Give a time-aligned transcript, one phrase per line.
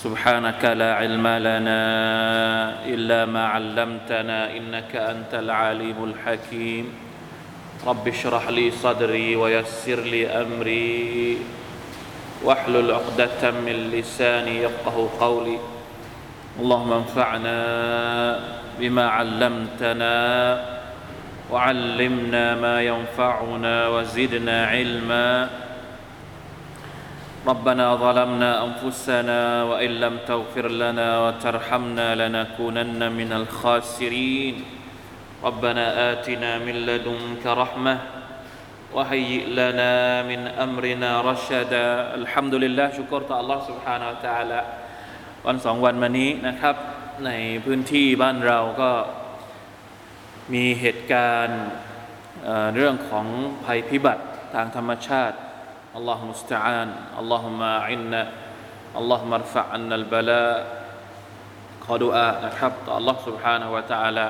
[0.00, 1.82] سبحانك لا علم لنا
[2.88, 6.84] إلا ما علمتنا إنك أنت العليم الحكيم.
[7.86, 11.38] رب اشرح لي صدري ويسر لي أمري
[12.44, 15.58] واحلل عقدة من لساني يفقه قولي.
[16.60, 17.58] اللهم انفعنا
[18.80, 20.16] بما علمتنا
[21.50, 25.50] وعلمنا ما ينفعنا وزدنا علما.
[27.51, 34.55] ربنا ظلمنا انفسنا وان لم تغفر لنا وترحمنا لنكونن من الخاسرين
[35.43, 37.97] ربنا اتنا من لدنك رحمه
[38.95, 39.93] وهيئ لنا
[40.29, 41.87] من امرنا رشدا
[42.19, 44.59] الحمد لله ชุกรต่อ Allah سبحانه และ تعالى
[45.45, 46.75] วันสองวันมานี้นะครับ
[47.25, 47.31] ใน
[47.65, 48.91] พื้นที่บ้านเราก็
[50.53, 51.61] มีเหตุการณ์
[52.43, 53.25] เอ่อเรื่องของ
[53.65, 54.23] ภัยพิบัติ
[54.53, 55.37] ทางธรรมชาติ
[55.95, 58.21] อัลลอฮฺมุสตะอานอัลลอฮฺมาอินนะ
[58.97, 60.47] อัลลอฮฺมารฟะอันนัลบลา
[61.85, 64.27] ขอดุอานะครับต่อ Allah سبحانه และ تعالى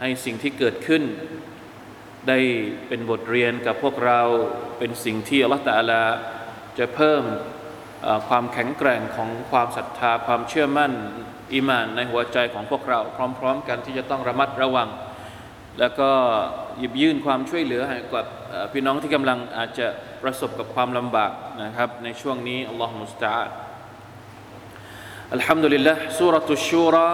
[0.00, 1.02] ให้สิ่งที่เกิดขึ้น
[2.28, 2.38] ได้
[2.88, 4.20] เป็นบทเรียนกับพวกเรา
[4.78, 6.02] เป็นสิ่งที่อัลลอฮฺตะอาลา
[6.78, 7.22] จะเพิ่ม
[8.02, 10.92] เอ่อความแข็งแกร่งของความศรัทธา ความเชื่อมั่น
[11.52, 13.00] อีมานในหัวใจของพวกเรา
[13.38, 14.88] พร้อม ๆ กันที่จะต้องระมัดระวัง
[15.78, 16.10] แล้วก็
[16.78, 19.86] หยิบยื่นความช่วยเหลือให้กับเอ่อพี่น้องที่กำลังอาจจะ
[20.23, 21.31] ประสบกับความลำบาก
[21.63, 23.45] นะครับในช่วงนี้อัลลอฮฺมุสตาอั
[25.33, 27.07] อัลฮัมดุลิลละสุรตุชูรา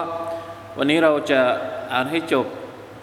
[0.78, 1.40] วันนี้เราจะ
[1.92, 2.46] อ่านให้จบ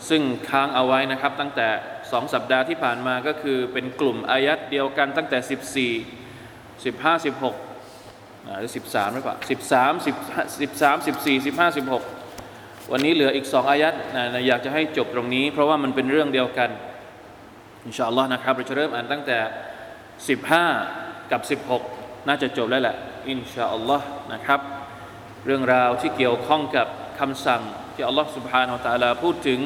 [0.10, 1.68] ซึ่งค้างเอาไว้นะครับ ตั้งแต่
[2.12, 5.92] สองสัปดาห์ที่ผ่านมาก็คือเป็นกลุ่มอายัดเดียวกันตั้งแต่
[6.84, 16.70] 14 15 16หรือ13หรือเปล่า13 13 14 15 16 วันนี้เหลืออีกสองอายัดนะอยากจะให้จบตรงนี้ เพราะว่ามันเป็นเรื่องเดียวกัน
[17.86, 19.38] อินชาอัลลอฮ์นะครับเราจะเริ่มอ่านตั้งแต่
[20.22, 21.42] 15 กับ
[21.84, 22.96] 16 น่าจะจบแล้วแหละ
[23.30, 24.60] อินชาอัลลอฮ์นะครับ
[25.46, 26.88] เรื่องราวที่เกี่ยวข้องกับ
[27.20, 27.62] คำสั่ง
[27.94, 29.60] ที่อัลลอฮ์สุบฮานาอัลตะลาพูดถึง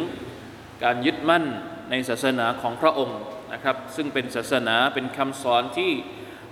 [0.83, 1.43] การยึดมั่น
[1.89, 3.19] ในศาสนาของพระองค์
[3.53, 5.91] นะครับ ซึ่งเป็นศาสนาเป็นคำสอนที่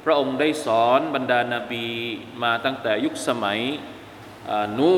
[0.06, 1.86] พระองค์ได้สอนบรรดานาบี
[2.44, 3.60] มาตั้งแต่ยุคสมัย
[4.80, 4.94] นู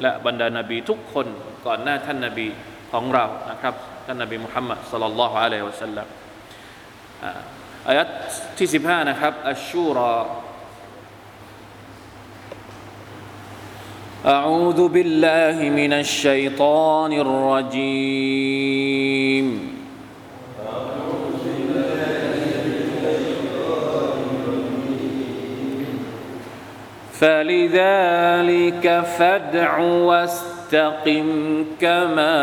[0.00, 1.26] และบรรดานาบีทุกคน
[1.66, 2.46] ก่อนหน้าท่านนาบี
[2.92, 3.74] ของเรานะครับ
[4.06, 6.06] ท่านนาบีมุฮัมมัดสลลัลลอฮุอะลัยฮิวะสัลลัม
[7.87, 8.07] อ่าอายัด
[8.57, 10.13] ที่ 15 นะครับอัชชูรอ
[14.25, 18.45] أعوذ بالله من الشيطان الرجيم
[27.19, 31.27] فلذلك فادع واستقم
[31.81, 32.35] كما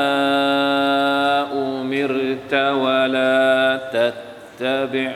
[1.53, 5.13] أمرت ولا تتبع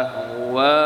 [0.00, 0.82] أهواءهم.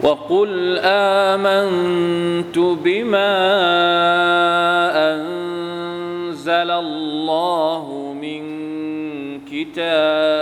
[0.00, 3.36] وقل آمنت بما
[5.12, 7.84] أنزل الله
[8.22, 8.42] من
[9.40, 10.35] كتاب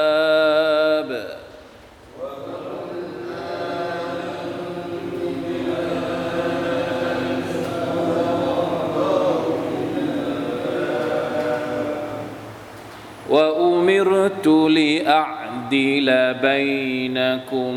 [14.04, 16.08] وأمرت لأعدل
[16.42, 17.76] بينكم.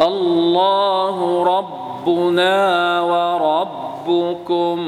[0.00, 2.56] الله ربنا
[3.00, 4.78] وربكم.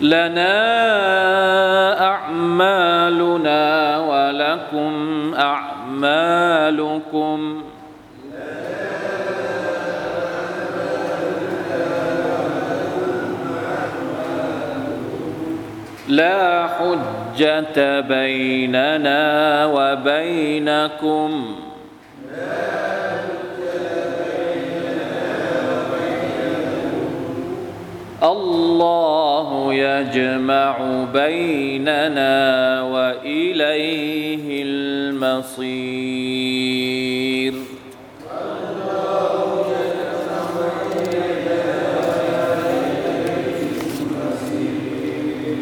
[0.00, 0.56] لنا
[2.06, 3.60] أعمالنا
[4.10, 4.92] ولكم
[5.34, 7.49] أعمالكم.
[16.20, 19.20] لا حجة بيننا
[19.66, 21.30] وبينكم.
[28.22, 30.76] الله يجمع
[31.12, 32.36] بيننا
[32.82, 36.19] وإليه المصير.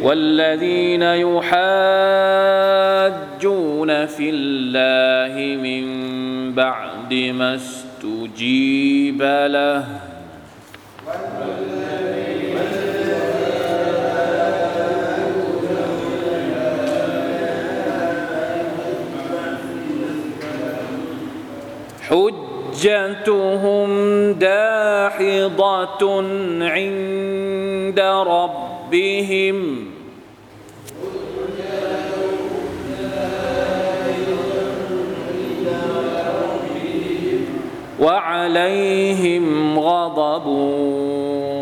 [0.08, 1.50] والذين يحاجون
[4.06, 5.84] في الله من
[6.54, 9.84] بعد ما استجيب له.
[22.78, 23.90] حجتهم
[24.32, 26.02] داحضة
[26.62, 29.87] عند ربهم.
[37.99, 40.47] وعليهم غضب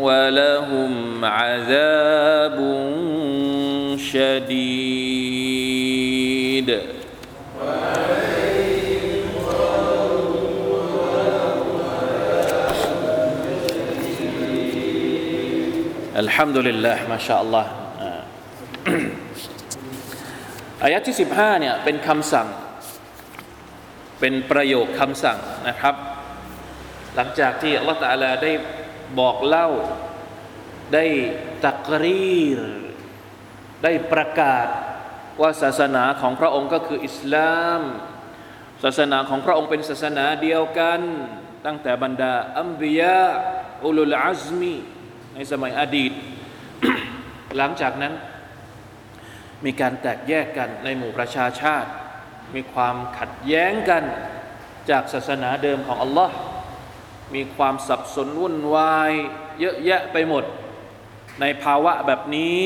[0.02, 2.56] ولهم عذاب
[3.98, 5.42] شديد
[16.16, 17.66] الحمد لله ما شاء الله
[20.82, 22.48] อายะที่ 15เนี่ยเป็นคำสั่ง
[24.20, 25.38] เป็นประโยคคำสั่ง
[25.68, 25.94] นะครับ
[27.17, 28.51] หลังจากที่อัลลอฮฺตาลาได้
[29.19, 29.67] บอกเล่า
[30.93, 31.05] ได้
[31.65, 32.61] ตักรีร
[33.83, 34.67] ได้ประกาศ
[35.41, 37.81] ว่าศาสนาของพระองค์ก็คืออิสลาม
[38.83, 41.01] ศาสนาของพระองค์เป็นศาสนาเดียวกัน
[41.65, 43.25] ตั้งแต่บรรดาอัมบียา
[43.83, 44.75] อุลุลอัซมี
[45.35, 46.11] ในสมัยอดีต
[47.57, 48.13] หลังจากนั้น
[49.65, 51.89] มีการแตกแยกกันในหมู่ประชาชาติ
[52.55, 54.03] มีความขัดแย้งกัน
[54.89, 56.35] จากศาสนาเดิมของอัลลอฮ์
[57.35, 59.11] มีความสับสนวุ่นวาย
[59.59, 60.43] เยอะแยะไปหมด
[61.41, 62.61] ในภาวะแบบนี้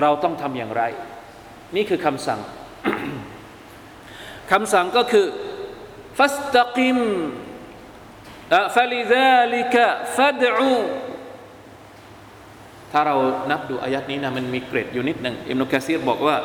[0.00, 0.82] เราต้องทำอย่างไร
[1.76, 2.40] นี่คือคำสั่ง
[4.52, 5.26] คำสั่งก็คือ
[6.18, 6.98] ฟัสตะกิม
[8.74, 9.86] ฟลิซาลิกะ
[10.16, 10.74] ฟัดอู
[12.92, 13.16] ถ้าเรา
[13.50, 16.36] นับดูอายัดนี้นะมันมีเกรดอยู่นิดหนึ่งอิมนุกะซีรบอกว่า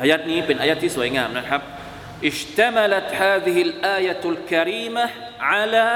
[0.00, 1.60] อายัดนี้เป็นอายัดที่สวยงามนะครับ
[2.23, 5.09] اشتملت هذه الآية الكريمة
[5.39, 5.87] على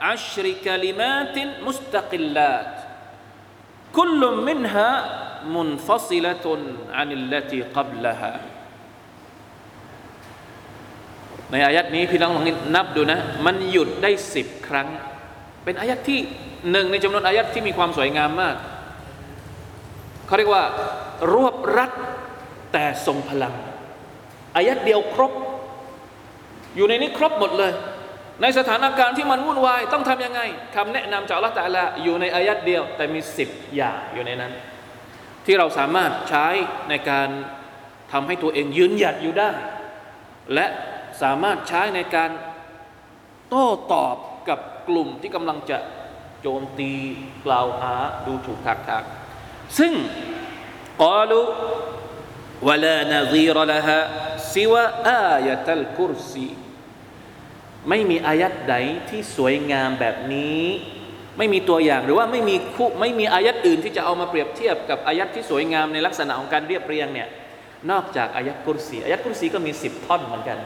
[0.00, 2.74] عشر كلمات مستقلات
[3.92, 4.90] كل منها
[5.44, 6.46] منفصلة
[6.92, 8.34] عن التي قبلها
[11.52, 12.44] ในอายัดนี้พี่น้องลอง
[12.74, 14.88] นับดูนะ มันหยุดได้สิบครั้ง
[15.64, 16.20] เป็นอายัดที่
[16.70, 18.56] หนึ่งในจำนวนอายัดที่มีความสวยงามมาก
[20.26, 20.64] เขาเรียกว่า
[21.32, 21.92] รวบรัด
[22.72, 23.54] แต่ทรงพลัง
[24.56, 25.32] อายัดเดียวครบ
[26.75, 27.71] อยู่ในนี้ครบหมดเลย
[28.41, 30.41] ในสถานการณ์ที่มันวุ่นวายต้องทำยังไง
[30.75, 34.53] คำแนะนำจากอัลลอฮฺตะลาอยู่ในอายัดเดียว แต่มีสิบอย่างอยู่ในนั้น
[35.45, 36.47] ที่เราสามารถใช้
[36.89, 37.29] ในการ
[38.11, 39.49] ทำให้ตัวเองยืนหยัดอยู่ได้
[40.53, 40.67] และ
[41.21, 42.31] สามารถใช้ในการ
[43.49, 44.15] โต้ตอบ
[44.49, 44.59] กับ
[44.89, 45.77] กลุ่มที่กำลังจะ
[46.41, 46.91] โจมตี
[47.45, 47.93] กล่าวหา
[48.25, 49.03] ดูถูกทักทาก
[49.79, 49.93] ซึ่ง
[51.03, 51.05] ก
[52.61, 53.99] ولا نظير لها
[54.37, 56.49] سوى آية الكرسي
[57.89, 58.75] ไม่มีอายัดใด
[59.09, 60.63] ที่สวยงามแบบนี้
[61.37, 67.27] ไม่มีตัวอย่างหรือว่าไม่มีคู่ไม่มีอายัดอื่นที่จะเอามาเปรียบเทียบกับอายัดที่สวยงามในลักษณะของการเรียบเรียงเนี่ย
[67.91, 70.59] นอกจากอายัดกุรสีอายัดกุรสีก็มีสิบท่อนเหมือนกัน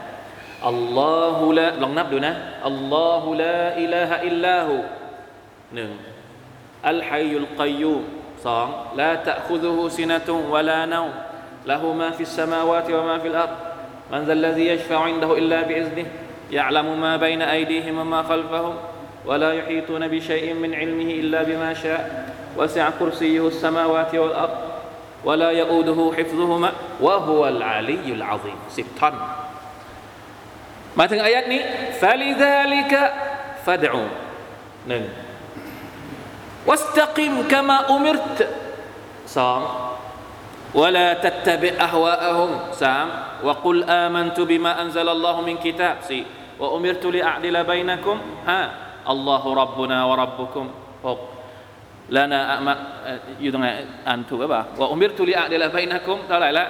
[0.68, 2.32] อัลลอฮุละลองนับดูนะ
[2.68, 4.74] อัลลอฮุละอิลาฮะอิลลาหู
[5.74, 5.90] หนึ่ง
[6.88, 8.02] อัลฮัยุลกัยยูม
[8.46, 8.66] สอง
[9.00, 11.00] ละตะคุซุฮุซินะตุวะลาเนา
[11.66, 13.56] له ما في السماوات وما في الأرض.
[14.12, 16.06] من ذا الذي يشفع عنده إلا بإذنه
[16.50, 18.74] يعلم ما بين أيديهم وما خلفهم
[19.26, 22.32] ولا يحيطون بشيء من علمه إلا بما شاء.
[22.56, 24.58] وسع كرسيه السماوات والأرض
[25.24, 28.56] ولا يؤوده حفظهما وهو العلي العظيم.
[28.70, 29.14] سبحان
[30.96, 31.60] مثلا آياتني
[31.92, 33.12] فلذلك
[33.66, 34.08] فادعوا.
[36.66, 38.48] واستقم كما أمرت.
[39.26, 39.85] صام.
[40.75, 43.07] ولا تتبع أهواءهم سام
[43.43, 46.25] وقل آمنت بما أنزل الله من كتاب سي
[46.59, 48.61] وأمرت لأعدل بينكم ها
[49.09, 50.65] الله ربنا وربكم
[51.03, 51.21] فوق
[52.09, 52.73] لنا أما
[53.41, 53.67] อยู่ตรงไหน
[54.07, 56.65] อ่านถูกหรือเปล่าว่าอุมิรตุลิอะดิลบัยนะกุมเท่าไหร่ละ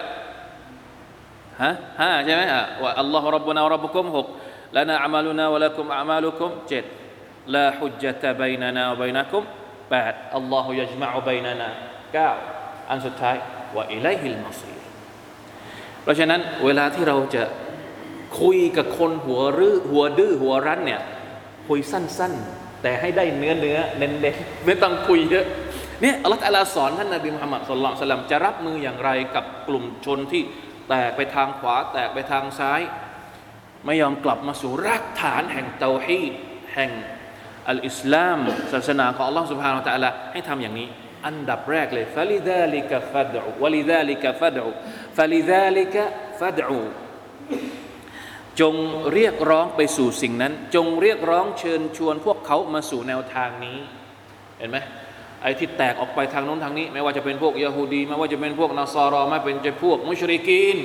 [1.61, 1.71] ฮะ
[2.01, 4.27] ห้าใช่ไหมอ่ะว่าอัลลอฮฺรับบนารับบุคุมหก
[4.75, 6.83] ลานาอามาลุนาวะลักุมอามาลุคุมเจ็ด
[7.55, 9.43] ลาฮุจจตะบัยนานาบัยนะกุม
[9.91, 11.69] แปดอัลลอฮฺยัจมะอุบัยนานา
[12.13, 12.29] เก้า
[12.89, 13.35] อันสุดท้าย
[13.76, 14.74] วะอิไลฮิลมาซี
[16.02, 17.42] เพราะฉะนั้นเวลาที่เราจะ
[18.40, 21.00] คุยกับคนหัวรื้อหัวดื้อหัวรั้นเนี่ย
[21.68, 25.46] คุยสั้น ๆ แต่ให้ได้เนื้อเนื้อเน้นๆไม่ต้องคุยเยอะ
[26.02, 30.42] เนี่ยอัลลอฮฺอัลาสอนท่านนบีมุฮัมมัดสุลต่านจะรับมืออย่างไรกับกลุ่มชนที่
[30.88, 32.80] แตกไปทางขวา แตกไปทางซ้าย
[33.86, 36.32] ไม่ยอมกลับมาสู่รากฐานแห่งเตาฮีด
[36.74, 36.90] แห่ง
[37.68, 38.38] อัลอิสลาม
[38.72, 40.88] ศาสนาของอัลลอฮฺสุบฮานาอัลลอให้ทำอย่างนี้
[41.26, 44.70] อันดับแรกเลยฟาลิดาลิกะฟัดอูวลิดาลิกะฟัดอู
[45.16, 46.04] ฟาลิดาลิกะ
[46.40, 46.80] ฟัดอู
[48.60, 48.74] จง
[49.12, 53.78] เรียกร้องไปสู่สิ่งนั้น จงเรียกร้องเชิญชวนพวกเขามาสู่แนวทางนี้
[54.58, 54.78] เห็นไหม
[55.42, 60.78] ไอ้ที่แตกออกไปทางโน้นทางนี้ ไม่ว่าจะเป็นพวกยะฮูดีไม่ว่าจะเป็นพวกนาซารอไม่เป็นจะพวกมุชริกีน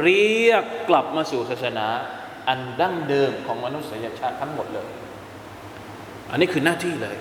[0.00, 1.86] เรียกกลับมาสู่ศาสนา
[2.48, 4.88] อันดั้งเดิมของมนุษยชาติทั้งหมดเลย
[6.30, 7.16] อันนี้คือหน้าที่เลย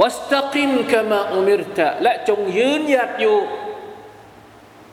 [0.00, 3.36] วัสตกินกามาอุมิรตะและจงยืนหยัดอยู่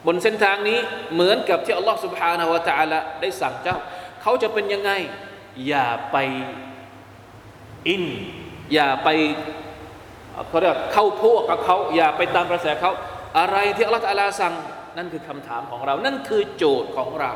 [0.06, 0.78] บนเส้นทางนี้
[1.14, 3.76] เหมือนกับที่อัลลอฮฺ سبحانه และ تعالى ได้สั่งเจ้า
[4.22, 4.90] เขาจะเป็นยังไง
[5.68, 6.16] อย่าไป
[7.88, 8.04] อิน
[8.74, 9.08] อย่าไป
[10.48, 12.92] เขาเรียกเข้าพวกกับเขา อย่าไปตามกระแสเขา
[13.38, 14.04] อะไรที่อัลลอฮฺ
[14.40, 14.54] สั่ง
[14.96, 17.32] นั่นคือคำถามของเรา นั่นคือโจทย์ของเรา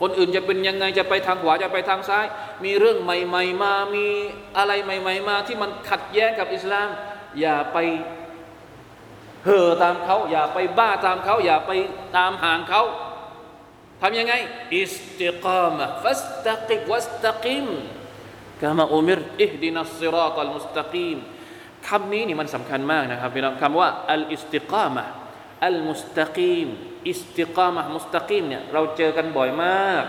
[0.00, 2.26] คนอื่นจะเป็นยังไงจะไปทางขวาจะไปทางซ้าย
[2.64, 4.06] มีเรื่องใหม่ ๆ มา มี
[4.56, 6.88] อะไรใหม่ ๆ มา ที่มันขัดแย้งกับอิสลาม
[7.40, 7.78] อย่าไป
[9.44, 11.70] เห่อตามเขาอย่าไปบ้าตามเขาอย่าไป
[12.16, 12.82] ตามห่างเขา
[14.00, 14.34] ทำยังไง
[14.76, 17.66] อิสติกามะฟัสตะกิบวัสตะกิม
[18.62, 21.18] กามาอุมิรอิฮดินัสซิรอตัลมุสตะกีม
[21.88, 26.68] คำนี้นี่มันสำคัญมากนะครับพี่น้องคำว่าالاستقامة المستقيم
[27.08, 30.04] استقامة مستقيمเนี่ยเราเจอกันบ่อยมาก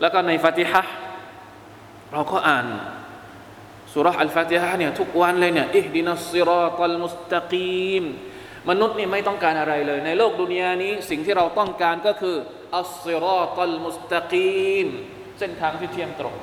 [0.00, 0.82] แล้วก็ในฟาติฮะ
[2.12, 2.66] เราก็อ่าน
[3.92, 8.04] สูเราะฮ์อัลฟาติฮะเนี่ยทุกวันเลยเนี่ยاهدنا الصراط المستقيم
[8.70, 12.36] มนุษย์นี่ไม่ต้องการอะไรเลย ในโลกดุนยานี้สิ่งที่เราต้องการก็คือ
[12.76, 14.86] الصراط المستقيم
[15.38, 16.34] เส้นทางที่เที่ยงตรง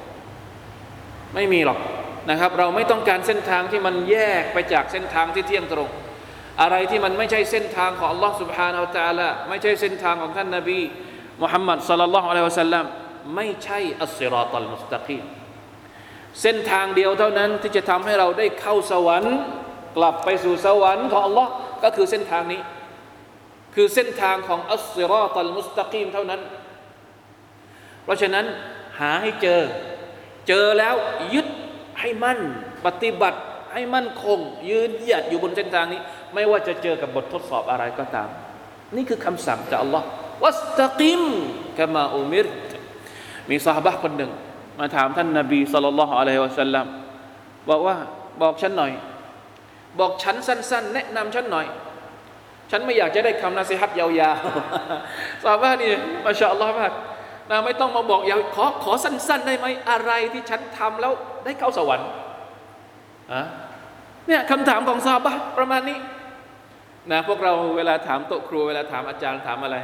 [1.35, 1.79] ไม่มีหรอก
[2.29, 5.89] นะครับ เราไม่ต้องการเส้นทางที่มันแยกไปจากเส้นทางที่เที่ยงตรง
[6.62, 10.80] อะไรที่มันไม่ใช่เส้นทางของ Allah سبحانه และ تعالى ไม่ใช่เส้นทางของท่านนบี
[11.42, 12.84] มุฮัมมัดสัลลัลลอฮุอะลัยฮิวะสัลลัม
[13.34, 15.24] ไม่ใช่อัสซิรอตัลมุสตะกีม
[16.42, 19.36] เส้นทางเดียวเท่านั้นที่จะทำให้เราได้เข้าสวรรค์
[19.96, 21.46] กลับไปสู่สวรรค์ของ Allah
[21.84, 22.60] ก็คือเส้นทางนี้
[23.74, 26.40] คือเส้นทางของอัสซิรอตัลมุสตะกีมเท่านั้น
[28.04, 28.46] เพราะฉะนั้น
[28.98, 29.60] หาให้เจอ
[30.48, 30.94] เจอแล้ว
[31.34, 31.46] ยึด
[32.00, 32.40] ให้มั่น
[32.86, 33.40] ปฏิบัติ
[33.72, 34.38] ให้มั่นคง
[34.70, 36.00] ยืนหยัดอยู่บนเส้นทางนี้
[36.33, 38.29] ไม่ว่าจะเจอกับบททดสอบอะไรก็ตาม
[38.95, 40.05] นี่คือคำสั่งจากอัลลอฮ์
[40.43, 41.21] วัสตะกิม
[41.77, 42.47] กามาอุมิร
[43.49, 44.31] มีสหบะคนหนึ่ง
[44.79, 46.85] มาถามท่านนบีสุลต่านละฮ์อะลัยฮิวะสัลลัม
[47.69, 47.95] บอกว่า
[48.41, 48.91] บอกฉันหน่อย
[49.99, 51.67] บอกฉันสั้น ๆ แนะนำฉันหน่อย
[52.71, 55.91] ฉันไม่อยากจะได้คำนาสิฮัตยาวๆสหบะนี่
[56.25, 56.91] มาชาอัลลอฮ์มาก
[57.49, 61.11] นะไม่ต้องมาบอกยาวขอขอสั้น ๆ ได้ไหมอะไรที่ฉันทำแล้ว
[61.45, 62.07] ได้เข้าสวรรค์
[63.33, 63.41] อะ
[64.27, 65.97] เนี่ยคำถามของซาบะประมาณนี้
[67.11, 69.77] นะพวกเราเวลาถามโต๊ะครูเวลาถามอาจารย์ถามอะไร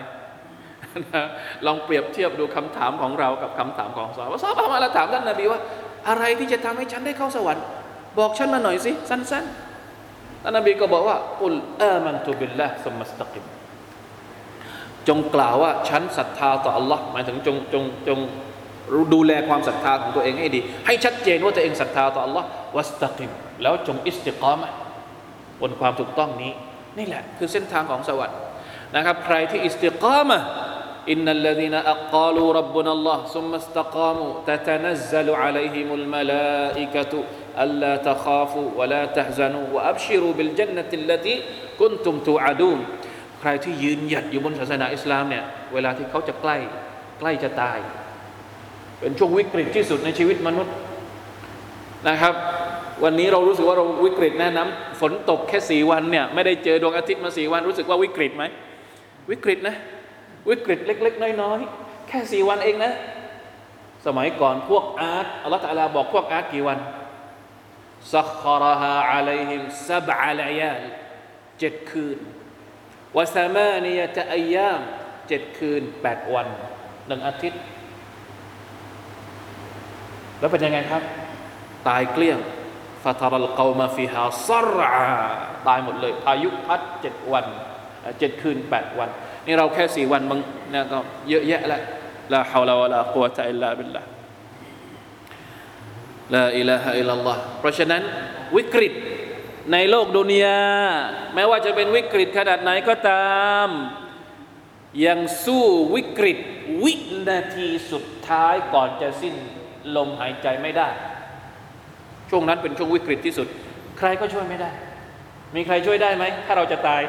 [1.13, 1.23] นะ
[1.65, 5.59] ลองเปรียบเทียบดูคำถามของเรากับคำถามของซาบะซาบะมาล้วถามท่านนบีว่า
[6.09, 7.63] อะไรที่จะทำให้ฉันได้เข้าสวรรค์
[8.19, 13.45] บอกฉันมาหน่อยสิ สั้นๆท่านนบีก็บอกว่าอุลอามันตุบิลละสมัสตะกิม
[15.07, 18.19] จงกล่าวว่าฉันศรัทธาต่อ อัลลอฮ์ หมายถึงจงจงจง
[19.13, 22.43] ดูแลความศรัทธาของตัวเองให้ดี ให้ชัดเจนว่าตัวเองศรัทธาต่อ อัลลอฮ์
[22.75, 24.71] واستقمแล้วจงاستقامة
[25.61, 26.53] บนความถูกต้องนี้
[26.97, 28.37] นี่แหละคือเส้นทางของสวรรค์
[28.95, 30.39] นะครับใครที่استقامة
[31.11, 40.38] إن الذين قالوا ربنا الله ثم استقاموا تتنزل عليهم الملائكة ألا تخافوا ولا تحزنوا وأبشروا
[40.38, 41.35] بالجنة التي
[41.81, 42.79] กุนตุมตูอาดูน
[43.39, 46.57] ใครที่ยืนหยัดอยู่บนศาสนาอิสลามเนี่ยเวลาที่เขาจะใกล้
[47.19, 47.79] ใกล้จะตาย
[48.99, 50.73] เป็นช่วงวิกฤตที่สุดในชีวิตมนุษย์
[52.07, 52.33] นะครับ
[53.03, 58.43] วันนี้เรารู้สึกว่าเราวิกฤตแน่น้ำฝนตกแค่สี่วันเนี่ยไม่ได้เจอดวงอาทิตย์มาสี่วันรู้สึกว่าวิกฤตไหม
[59.31, 59.75] วิกฤตนะ
[60.49, 62.93] วิกฤตเล็ก ๆ น้อยๆแค่สี่วันเองนะ
[64.05, 66.79] สมัยก่อนพวกอาร์ตอัลลอฮฺตะลาบอกพวกอาร์ตกี่วัน
[68.13, 70.81] สักคาราฮาอะลัยฮิมซับอะลายาล
[71.59, 72.17] เจ็ดคืน
[73.17, 74.81] วะสามานียะตะอัยยาม
[75.27, 76.47] เจ็ดคืนแปดวัน
[77.07, 77.61] หนึ่งอาทิตย์
[80.39, 81.03] แล้วเป็นยังไงครับ
[81.87, 82.39] ตายเกลี้ยง
[83.05, 84.91] ฟาตารัลกามาฟิฮาซรา
[85.67, 87.45] ตายหมดเลย พายุพัดเจ็ดวัน
[88.19, 89.09] เจ็ดคืนแปดวัน
[89.45, 90.39] นี่เราแค่สี่วันบาง
[90.71, 90.97] เนี่ยก็
[91.29, 91.81] เยอะแยะแล้ว
[92.33, 94.01] ลาฮาวลาวะลากุวะตะอิลลาบิลลา
[96.33, 98.01] ลาอิลาฮะอิลลัลลอฮ์เพราะฉะนั้น
[98.55, 98.93] วิกฤต
[99.73, 100.61] ในโลกดุนยา
[101.33, 103.67] แม้ว่าจะเป็นวิกฤตขนาดไหนก็ตาม
[105.05, 106.37] ยังสู้วิกฤต
[106.83, 106.93] วิ
[107.29, 109.35] นาทีสุดท้ายก่อนจะสิ้น
[109.95, 110.89] ลมหายใจไม่ได้
[112.37, 113.47] ช่วงนั้นเป็นช่วงวิกฤตที่สุด
[113.99, 114.69] ใครก็ช่วยไม่ได้
[115.55, 117.01] มีใครช่วยได้ไหม ถ้าเราจะตาย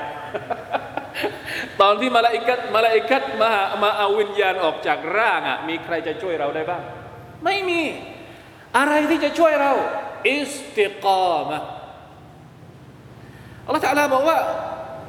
[1.81, 3.51] ตอนที่มาลาอิกัดมาลาอิกัดมา
[3.83, 6.83] มาเอาวิญญาณออกจากร่างอะมีใครจะช่วยเราได้บ้าง
[7.45, 7.83] ไม่มี
[8.77, 9.73] อะไรที่จะช่วยเรา
[10.31, 11.59] อิสติกามะ
[13.65, 14.39] อัลลอฮฺตะลาบอกว่า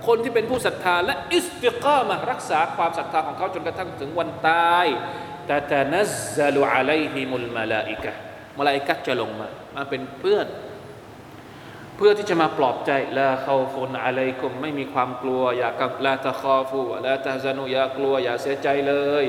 [0.08, 4.88] คนที่เป็นผู้ศรัทธาและอิสติกามะรักษาความศรัทธาของเขาจนกระทั่งถึงวันตาย
[5.50, 8.27] ตาตานัซซาลุอะลัยฮิมุลมาลาอิกะ
[8.58, 10.48] มาลาอิกะจะลงมา มาเป็นเพื่อน
[11.98, 19.26] เพื่อที่จะมาปลอบใจลาเขาฟนอะไรกุมไม่มีความกลัว อย่ากับลาตะคอฟูลาตะซานุอย่ากลัว อย่าเสียใจเลย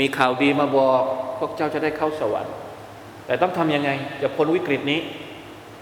[0.00, 1.02] มีข่าวดีมาบอก
[1.38, 2.54] พวกเจ้าจะได้เข้าสวรรค์
[3.26, 3.90] แต่ต้องทำยังไง
[4.22, 5.00] จะพ้นวิกฤตนี้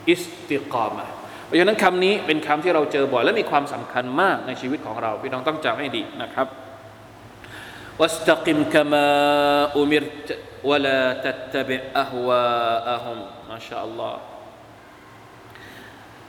[0.08, 1.08] อิสติกามะ
[1.46, 6.46] เพราะฉะนั้นคำนี้เป็นคำที่เราเจอบ่อยและมีความสำคัญมากในชีวิตของเรา พี่น้องต้องจำให้ดีนะครับ
[8.01, 9.05] واستقم كما
[9.73, 10.27] أمرت
[10.63, 13.17] ولا تتبع أهواءهم
[13.49, 14.15] ما شاء الله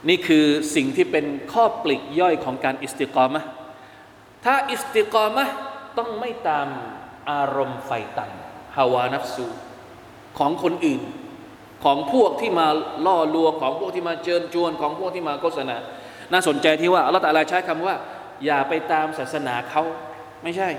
[0.09, 3.41] นี่คือสิ่งที่เป็นข้อปลีกย่อยของการอิสติกามะ
[4.45, 5.45] ถ้าอิสติกามะ
[5.97, 6.67] ต้องไม่ตาม
[7.31, 9.45] อารมณ์ไฟต่ำฮาวานัฟซู
[10.39, 11.01] ของคนอื่น
[11.83, 12.67] ของพวกที่มา
[13.05, 15.77] ล่อลวงของพวกที่มาเชิญชวนของพวกที่มาโฆษณา
[16.31, 17.95] น่าสนใจที่ว่าอัลลอฮฺตะลาใช้คำว่า
[18.45, 19.83] อย่าไปตามศาสนาเขา
[20.43, 20.69] ไม่ใช่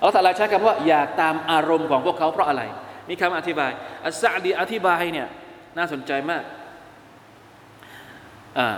[0.00, 2.62] อัลลอฮฺตะลาใช้คำว่าอย่าตามอารมณ์ของพวกเขาเพราะอะไร
[3.08, 3.70] นี่คำอธิบาย
[4.06, 5.28] อัสซาดีอธิบายเนี่ย
[5.76, 6.44] น่าสนใจมาก
[8.58, 8.68] อ่า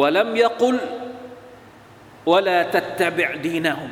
[0.00, 0.76] วะลัมยกุล
[2.30, 3.90] วะลาตัตบิดีนะฮุม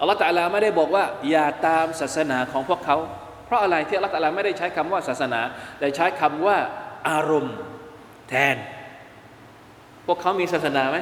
[0.00, 2.96] อัลลอฮฺตะลาไม่ได้บอกว่า อย่าตามศาสนาของพวกเขา
[3.46, 5.40] เพราะอะไรที่อัลลอฮฺตะลาไม่ได้ใช้คำว่าศาสนา
[5.78, 6.56] แต่ใช้คำว่า
[7.08, 7.54] อารมณ์
[8.28, 8.56] แทน
[10.06, 10.98] พวกเขามีศาสนาไหม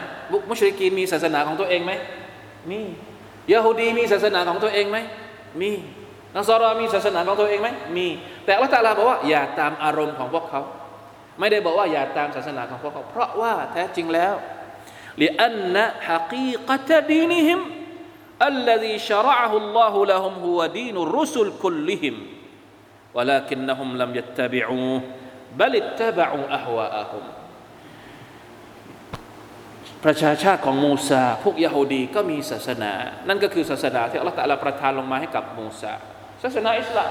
[0.50, 1.93] มุชริกีนมีศาสนาของตัวเองไหม
[2.71, 2.81] มี
[3.53, 4.98] ยะฮูดีมีศาสนาของตัวเองไหม
[5.62, 5.72] มี
[6.36, 8.07] นัสรอมีศาสนาของตัวเองไหมมี
[8.46, 10.62] แต่อัลลอฮฺตะลาบอกว่า อย่าตามอารมณ์ของพวกเขา
[11.39, 14.36] ไม่ได้บอกว่าอย่าตามศาสนาของพวกเขา เพราะว่าแท้จริงแล้ว
[15.22, 17.62] ลิอันนะฮักีกะตดีนิฮิม
[18.41, 22.16] الذي شرعه الله لهم هو دين الرسل كلهم
[23.13, 25.01] ولكنهم لم يتبعوه
[25.57, 27.24] بل اتبعوا أهواءهم
[30.04, 32.93] ประชาชาติของมูซา พวกยะฮูดีก็มีศาสนา
[33.28, 35.93] นั่นก็คือศาสนาที่อัลลอฮฺตะลาประทานลงมาให้กับมูซา
[36.43, 37.10] ศาสนาอิสลาม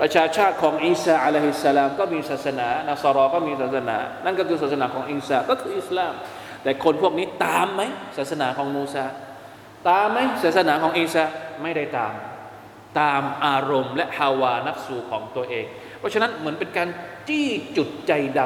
[0.00, 6.12] ประชาชาติของอีสาอะลัยฮิสสลามก็มีศาสนานาซารอก็มีศาสนา นั่นก็คือศาสนาของอีสาก็คืออิสลาม
[6.62, 7.82] แต่คนพวกนี้ตามไหม
[8.18, 9.04] ศาสนาของมูซา
[9.88, 11.24] ตามไหมศาสนาของอีสา
[11.62, 12.12] ไม่ได้ตาม
[13.00, 15.66] ตามอารมณ์และฮาวานัฟสูของตัวเอง
[15.98, 16.88] เพราะฉะนั้นเหมือนเป็นการ
[17.28, 18.40] จี้จุดใจด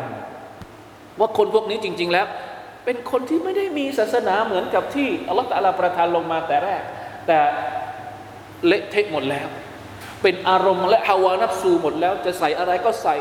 [0.57, 2.27] ำว่าคนพวกนี้จริง ๆ แล้ว
[2.85, 6.83] เป็นคนที่ไม่ได้มีศาสนาเหมือนกับที่อัลลอฮฺตะลาประทานลงมาแต่แรก
[7.27, 7.39] แต่
[8.67, 9.49] เละเทะหมดแล้ว
[10.23, 13.17] เป็นอารมณ์และฮาวานัฟสูหมดแล้ว จะใส่อะไรก็ใส่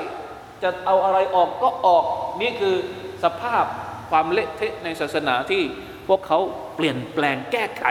[0.63, 2.04] จะเอาอะไรออกก็ออก
[2.41, 2.76] นี่คือ
[3.24, 3.65] สภาพ
[4.10, 5.62] ความเละเทะในศาสนาที่
[6.08, 6.39] พวกเขา
[6.76, 7.86] เปลี่ยนแปลงแก้ไข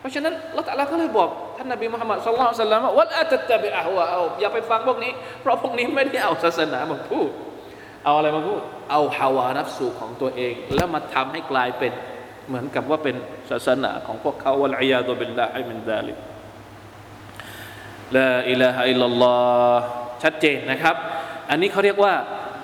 [0.00, 7.30] เพราะฉะนั้นละตัลลาก็เลยบอกท่านนบีมุฮัมมัดสุลลัลสัลลัมว่าวัดอาจะจะไปอาหัวเอาอย่าไปฟังพวกนี้ เพราะพวกนี้ไม่ได้เอาศาสนามาพูด
[8.05, 11.91] เอาอะไรมาพูด เอาฮาวานัฟสูของตัวเอง แล้วมาทำให้กลายเป็น
[12.47, 13.15] เหมือนกับว่าเป็น
[13.49, 16.17] ศาสนาของพวกเขาวะลัยยาตุบิลลาฮิมินซาลิก
[18.15, 19.35] ลาอิลาฮะอิลลัลลอ
[19.73, 19.81] ฮ์
[20.23, 20.95] ชัดเจนนะครับ
[21.49, 22.13] อันนี้เขาเรียกว่า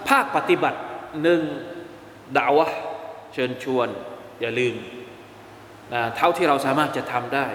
[0.10, 0.80] ภาคปฏิบัติ
[1.22, 1.42] หนึ่ง
[2.38, 2.68] ด่าวะ
[3.34, 3.88] เชิญชวน
[4.42, 4.76] อย่าลืม
[5.94, 7.48] นะเท่าที่เราสามารถจะทำได้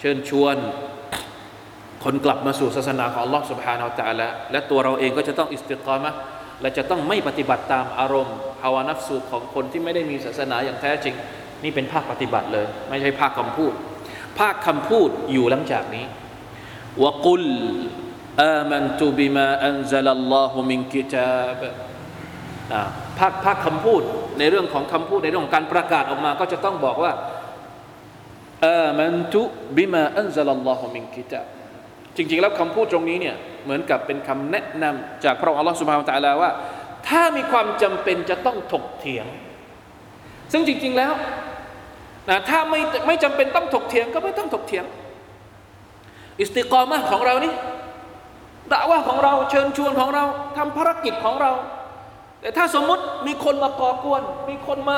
[0.00, 0.56] เชิญชวน
[2.04, 6.10] คนกลับมาสู่ศาสนาของ Allah سبحانه และ تعالى และตัวเราเองก็จะต้องอิสติกามะ
[6.61, 11.15] และจะต้องไม่ปฏิบัติตามอารมณ์ภาวนัฟสูของคนที่ไม่ได้มีศาสนาอย่างแท้จริง
[11.63, 13.73] นี่เป็นภาคปฏิบัติเลย ไม่ใช่ภาคคำพูด
[14.39, 16.05] ภาคคำพูดอยู่หลังจากนี้
[17.03, 17.43] วกุล
[18.41, 21.61] อามันตุบิมาอันซัลลอฮุมินกิตาบ
[23.19, 24.01] ภาคภาคคำพูด
[24.39, 27.11] ในเรื่องของคำพูดในเรื่องของการประกาศออกมา ก็จะต้องบอกว่า
[28.65, 29.41] อามันตุ
[29.77, 31.45] บิมาอันซัลลอฮุมินกิตาบ
[32.17, 33.35] จริง ๆ แล้วคำพูดตรงนี้เนี่ย
[33.65, 36.51] เหมือนกับเป็นคำแนะนำจากพระองค์อัลลอฮฺสุบฮานตะลาว่า
[37.07, 39.25] ถ้ามีความจำเป็นจะต้องถกเถียง
[40.51, 41.13] ซึ่งจริง ๆแล้ว
[42.29, 44.85] นะถ้าไม่ไม่จำเป็นต้องถกเถียงก็ไม่ต้องถกเถียง
[46.39, 47.53] อิสติกรามะของเรานี่
[48.71, 50.23] ด่าว่าของเราเชิญชวนของเรา
[50.57, 51.51] ทำภารกิจของเรา
[52.41, 54.97] แต่ถ้าสมมติมีคนมาก่อกวน มีคนมา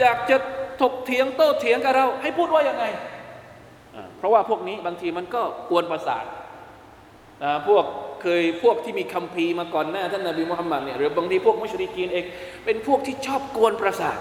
[0.00, 0.36] อยากจะ
[0.82, 2.84] ถกเถียงโต้เถียงกับเรา ให้พูดว่ายังไง
[4.18, 6.24] เพราะว่าพวกนี้บางทีมันก็กวนประสาท
[7.42, 7.84] นะพวก
[8.22, 12.24] เคยพวกที่มีคัมภีร์มาก่อนหน้าท่านนาบีมุฮัมมัดเนี่ยหรือบางทีพวกมุชริกีนเอง
[12.64, 14.18] เป็นพวกที่ชอบกวนประสาท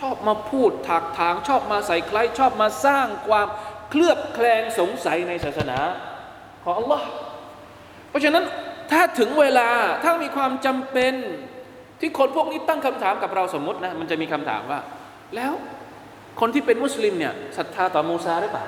[0.00, 3.48] ชอบมาพูดถากถาง ชอบมาใส่ใครชอบมาสร้างความ
[3.90, 5.78] เคลือบแคลงสงสัยในศาสนา
[6.64, 7.06] ของอัลลอฮ์
[8.10, 8.44] เพราะฉะนั้น
[8.90, 9.68] ถ้าถึงเวลา
[10.04, 11.14] ถ้ามีความจำเป็น
[12.00, 14.80] ที่คนพวกนี้ตั้งคำถามกับเราสมมตินะมันจะมีคำถามว่า
[15.36, 15.52] แล้ว
[16.40, 18.64] คนที่เป็นมุสลิมเนี่ยศรัทธาต่อมูซาหรือเปล่า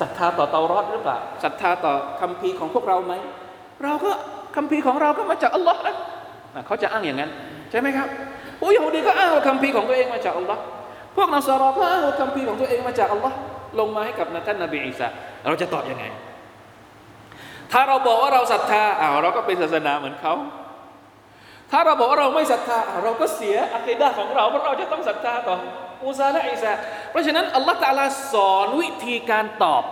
[0.00, 3.14] ศรัทธาต่อเตารอดหรือเปล่าศรัทธาต่อคัมภีของพวกเราไหม
[3.84, 4.10] เราก็
[4.56, 5.94] คัมภีของเราก็มาจากอัลลอฮ์นะ
[6.66, 7.30] เขาจะอ้างอย่างนั้น
[7.70, 8.08] ใช่ไหมครับ
[8.60, 10.62] ผู้ยิวดีก็อ้างว่าคัมภีของตัวเองมาจากอัลลอฮ์
[11.16, 13.36] พวกนัสรอก็อ้างว่าคัมภีของตัวเองมาจากอัลลอฮ์
[13.78, 15.08] ลงมาให้กับท่านนบีอิสา
[15.46, 16.04] เราจะตอบยังไง
[17.72, 20.34] ถ้าเราบอกว่าเราศรัทธาอ้าวเราก็เป็นศาสนาเหมือนเขา
[21.70, 25.56] ถ้าเราบอกว่าเราไม่ศรัทธา เราก็เสียอัคดาของเราเพราะเราจะต้องศรัทธาต่อ
[26.02, 26.72] มูซาและอิสา
[27.10, 29.84] เพราะฉะนั้นอัลลอฮฺตาลาสอนวิธีการตอบ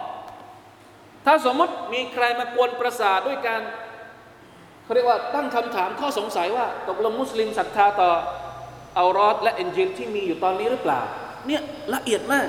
[1.27, 3.61] ถ้าสมมติมีใครมากวนประสาทด้วยการ
[4.85, 8.11] เขาเรียกว่าตั้งคำถามข้อสงสัยว่า ตกลงมุสลิมศรัทธาต่อ
[8.99, 11.01] อัลรอดและเอินจิลที่มีอยู่ตอนนี้หรือเปล่า
[11.47, 11.63] เนี่ย
[11.95, 12.49] ละเอียดมาก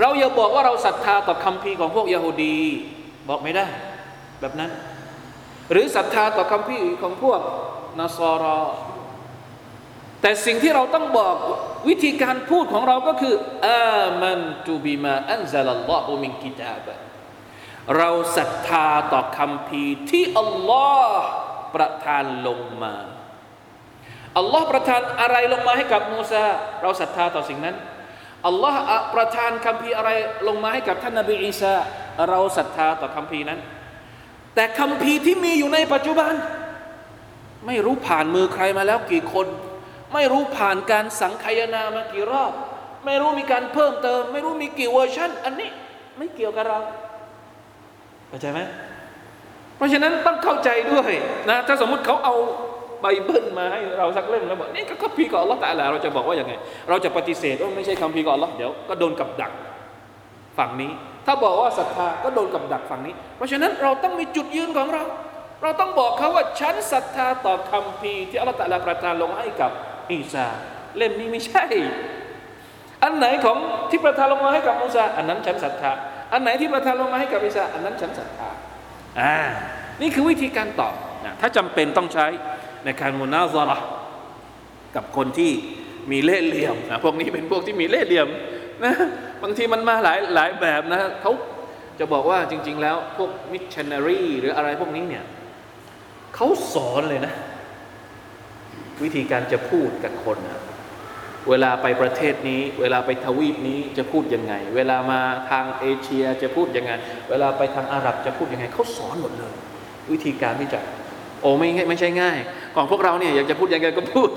[0.00, 2.58] เราอย่าบอกว่าเราศรัทธาต่อคำพีของพวกยะฮูดี
[3.28, 3.66] บอกไม่ได้
[4.40, 4.70] แบบนั้น
[5.72, 7.40] หรือศรัทธาต่อคำพีของพวก
[8.00, 8.58] นัสรอ
[10.26, 11.36] แต่สิ่งที่เราต้องบอก
[11.88, 13.34] วิธีการพูดของเราก็คือ
[13.66, 16.94] อามันตุบิมาอันซาลลลอฮุมินกิตาบะ
[17.96, 21.26] เราศรัทธาต่อคำพีที่อัลลอฮ์
[21.74, 22.94] ประทานลงมา
[24.38, 26.44] อัลลอฮ์ประทานอะไรลงมาให้กับมูซา
[26.82, 27.76] เราศรัทธาต่อสิ่งนั้น
[28.46, 28.80] อัลลอฮ์
[29.14, 30.10] ประทานคำพีอะไร
[30.48, 31.74] ลงมาให้กับท่านนบีอีซา
[32.28, 33.60] เราศรัทธาต่อคัมภีร์นั้น
[34.54, 36.32] แต่คัมภีร์ที่มีอยู่ในปัจจุบัน
[37.66, 39.48] ไม่รู้ผ่านมือใครมาแล้วกี่คน
[40.14, 42.52] ไม่รู้ผ่านการสังคายนามากี่รอบ
[43.06, 45.70] ไม่รู้มีการเพิ่มเติม ไม่รู้มีกี่เวอร์ชันอันนี้
[46.18, 46.78] ไม่เกี่ยวกับเรา
[48.28, 48.60] เข้าใจไหม
[49.76, 51.10] เพราะฉะนั้นต้องเข้าใจด้วย
[51.50, 52.34] นะถ้าสมมุติเขาเอา
[53.00, 56.52] ไบเบิลมาให้เราสักเล่มแล้วบอกนี่ก็คัมภีร์ของอัลลอฮ์แล้วเราจะบอกว่าอย่างไง
[56.88, 59.52] เราจะปฏิเสธว่าไม่ใช่คัมภีร์ของอัลลอฮ์เดี๋ยวก็โดนกับดัก
[60.58, 60.90] ฝั่งนี้
[61.26, 65.04] ถ้าบอกว่าศรัทธาก็โดนกับดักฝั่งนี้ เพราะฉะนั้นเราต้องมีจุดยืนของเรา
[65.62, 69.70] เราต้องบอกเขาว่าฉันศรัทธาต่อคำพีที่อัลลอฮฺตะลาประทานลงให้กับ
[70.12, 70.46] อีสา
[70.96, 71.64] เล่มนี้ไม่ใช่
[73.02, 73.58] อันไหนของ
[73.90, 75.92] ที่ประทานลงมาให้กับมูซาอันนั้นฉันศรัทธา
[76.32, 78.48] อันไหนที่ประทานลงมาให้กับอีสาอันนั้นฉันศรัทธา
[79.20, 79.36] อ่า
[80.00, 82.26] นี่คือวิธีการตอบนะถ้าจำเป็นต้องใช้
[82.84, 83.78] ในการมุนาซาระ
[84.96, 85.52] กับคนที่
[86.10, 88.28] มีเล่ห์เหลี่ยมนะพวกนี้เป็นพวกที่มีเล่ห์เหลี่ยม
[88.84, 88.94] นะ
[89.42, 91.32] บางทีมันมาหลายหลายแบบนะเขา
[91.98, 95.24] จะบอกว่าจริง ๆ แล้วพวกมิชชันนารีหรืออะไรพวกนี้เนี่ย
[96.34, 97.34] เขาสอนเลยนะ
[99.02, 100.62] วิธีการจะพูดกับคนนะ
[101.48, 106.92] เวลาไปประเทศนี้ เวลาไปทวีปนี้จะพูดยังไง เวลามาทางเอเชียจะพูดยังไง
[107.30, 109.52] เวลาไปทางอาหรับจะพูดยังไงเขาสอนหมดเลย
[110.12, 110.80] วิธีการที่จะ
[111.40, 112.38] โอ้ไม่ไม่ใช่ง่าย
[112.74, 114.28] ของพวกเราเนี่ยอยากจะพูดยังไงก็พูด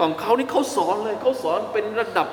[0.00, 2.28] ของเขานี่เขาสอนเลยเขาสอนเป็นระดับ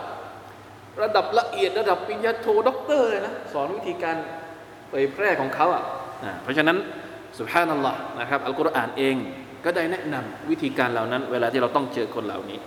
[1.04, 4.15] ระดับละเอียดระดับปริญญาโทด็อกเตอร์เลยนะสอนวิธีการ
[4.89, 5.84] เผยแพร่ของเขาอะ
[6.43, 6.78] เพราะฉะนั้น
[7.38, 9.15] สุภาพนัลลอฮ์นะครับอัลกุรอานเอง
[9.65, 12.60] ก็ได้แนะนำวิธีการเหล่านั้น เวลาที่เราต้องเจอคนเหล่านี้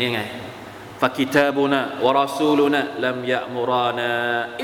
[0.00, 0.20] นี่ไง
[1.02, 4.10] ฟักิตาบุนะวรสูลุนะลัมยะมุรานะ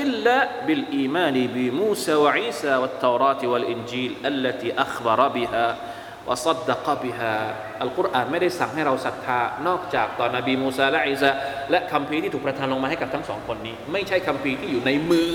[0.01, 11.31] إلا بالإيمان بموسى وعيسى والتوراة والإنجيل التي أخبر بها وصدق بها القرآن ไม่ได้สั่งให้เราศรัทธานอกจากต่อนบีมูซาและอีซา
[11.71, 15.29] และคัมภีร์ที่ถูกประทานลงมาให้กับทั้งสองคนนี้ ไม่ใช่คัมภีร์ที่อยู่ในมือ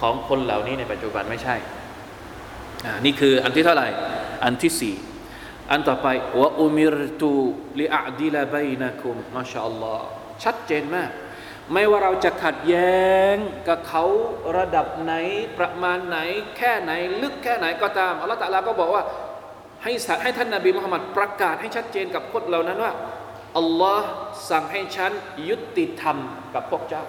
[0.00, 1.56] ของคนเหล่านี้ในปัจจุบันไม่ใช่
[3.04, 3.88] นี่คืออันที่เท่าไหร่
[4.44, 4.96] อันที่สี่
[5.70, 6.08] อันต่อไป
[6.40, 10.06] وأمرت لأعدل بينكم ما شاء الله
[10.44, 11.10] ชัดเจนมาก
[11.72, 13.34] ไม่ว่าเราจะขัดแย้ง
[13.68, 14.04] กับเขา
[14.58, 15.14] ระดับไหน
[15.58, 16.18] ประมาณไหน
[16.56, 16.92] แค่ไหน
[17.22, 19.02] ลึกแค่ไหนก็ตามอัลลอฮฺตะลาก็บอกว่า
[19.82, 19.92] ให้
[20.22, 22.92] ให้ท่านนาบีมุฮัมมัดประกาศให้ชัดเจนกับคนเหล่านั้นว่า
[23.58, 24.08] อัลลอฮ์
[24.50, 25.12] สั่งให้ฉัน
[25.48, 26.16] ยุติธรรม
[26.54, 27.04] กับพวกเจ้า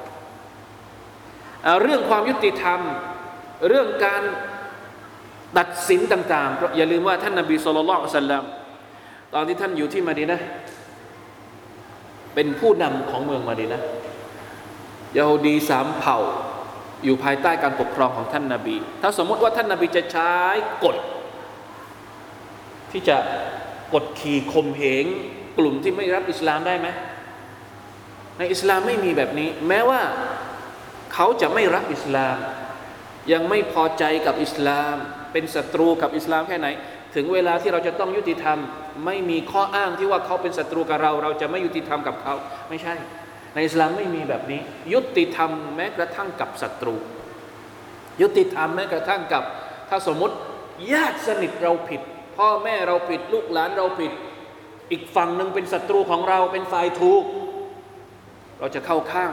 [1.81, 2.79] เรื่องความยุติธรรม
[3.67, 4.23] เรื่องการ
[5.57, 8.43] ตัดสินต่างๆอย่าลืมว่าท่านนาบีสุลต่านสัลลัม
[9.33, 10.39] ตอนที่ท่านอยู่ที่มาดีนะ
[12.35, 13.81] เป็นผู้นำของเมืองมาดีนะ
[15.17, 16.17] ยาฮูดีสามเผ่า
[17.03, 20.33] อยู่ภายใต้การปกครองของท่านนาบี ถ้าสมมติว่าท่านนาบีจะใช้
[20.83, 20.95] กฎ
[22.91, 23.17] ที่จะ
[23.93, 25.05] กดขี่ข่มเหง
[25.57, 26.87] กลุ่มที่ไม่รับอิสลามได้ไหม
[28.37, 30.01] ในอิสลามไม่มีแบบนี้ แม้ว่า
[31.13, 32.37] เขาจะไม่รับอิสลาม
[33.31, 34.95] ยังไม่พอใจกับอิสลาม
[35.35, 36.67] เป็นศัตรูกับอิสลามแค่ไหน
[37.15, 38.57] ถึงเวลาที่เราจะต้องยุติธรรม
[39.05, 42.33] ไม่มีข้ออ้างที่ว่าเขาเป็นศัตรูกับเรา เราจะไม่ยุติธรรมกับเขา
[42.69, 42.93] ไม่ใช่
[43.53, 44.61] ในอิสลามไม่มีแบบนี้
[44.93, 46.95] ยุติธรรมแม้กระทั่งกับศัตรู
[48.21, 49.43] ยุติธรรมแม้กระทั่งกับ
[49.89, 50.35] ถ้าสมมติ
[50.91, 52.01] ญาติสนิทเราผิด
[52.37, 54.11] พ่อแม่เราผิดลูกหลานเราผิด
[54.91, 57.23] อีกฝั่งหนึ่งเป็นศัตรูของเราเป็นฝ่ายถูก
[58.59, 59.31] เราจะเข้าข้าง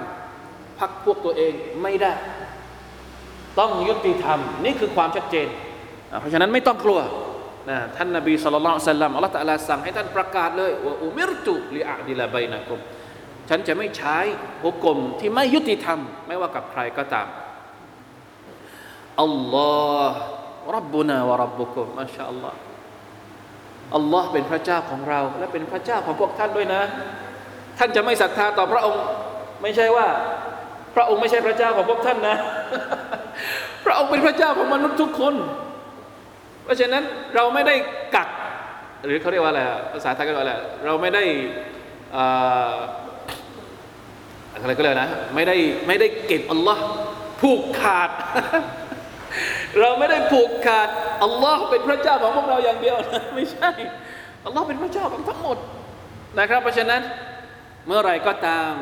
[0.78, 2.12] พักพวกตัวเองไม่ได้
[3.58, 5.48] ต้องยุติธรรม นี่คือความชัดเจน
[6.20, 7.00] เพราะฉะนั้นไม่ต้องกลัว
[7.70, 12.80] นะท่านนบีสุลต่านสัลลัมอัลลอฮฺตะลาสั่งให้ท่านประกาศเลยว่าอุมิรตุลิอาดิลาบัยนะกุม
[13.48, 14.18] ฉันจะไม่ใช้
[14.62, 17.28] หุกกลมที่ไม่ยุติธรรม ไม่ว่ากับใครก็ตาม
[19.22, 19.72] อัลลอ
[20.08, 20.16] ฮ์
[20.76, 22.58] รับบุนาวะรับบุกุมมาชาอัลลอฮ์
[23.96, 26.82] อัลลอฮ์เป็นพระเจ้าของเรา และเป็นพระเจ้าของพวกท่านด้วยนะ
[27.78, 29.02] ท่านจะไม่ศรัทธาต่อพระองค์
[29.62, 30.06] ไม่ใช่ว่า
[30.94, 32.36] พระองค์ไม่ใช่พระเจ้าของพวกท่านนะ
[33.84, 35.34] พระองค์เป็นพระเจ้าของมนุษย์ทุกคน
[36.64, 37.02] เพราะฉะนั้น
[37.34, 37.74] เราไม่ได้
[38.14, 38.28] กัก
[39.04, 39.60] หรือเขาเรียกว่าอะไร
[39.92, 41.24] ภาษาไทยก็เรียกว่าอะไรเราไม่ได้
[44.62, 46.84] อะไรก็เลยนะไม่ได้ไม่ได้เก็บอัลลอฮ์
[47.40, 48.10] ผูกขาด
[49.80, 50.88] เราไม่ได้ผูกขาด
[51.24, 53.70] อัลลอฮ์เป็นพระเจ้าของพวกเราอย่างเดียวนะไม่ใช่
[54.46, 55.58] อัลลอฮ์เป็นพระเจ้าของทั้งหมด
[56.38, 57.00] นะครับ เพราะฉะนั้น
[57.86, 58.72] เมื่อไรก็ตาม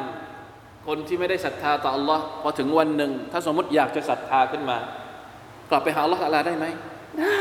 [0.86, 4.78] คนที่ไม่ได้ศรัทธาต่ออัลลอฮ์พอถึงวันหนึ่ง ถ้าสมมติอยากจะศรัทธาขึ้นมา
[5.70, 6.66] กลับไปหาอัลลอฮ์อะไรได้ไหม
[7.18, 7.38] ได้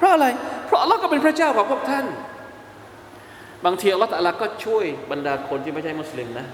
[0.00, 0.26] เพราะอะไร
[0.66, 2.06] เพราะอัลลอฮ์ก็เป็นพระเจ้าของพวกท่าน
[3.64, 6.46] บางทีอัลลอฮ์ตะลาก็ช่วยบรรดาคนที่ไม่ใช่มุสลิมนะ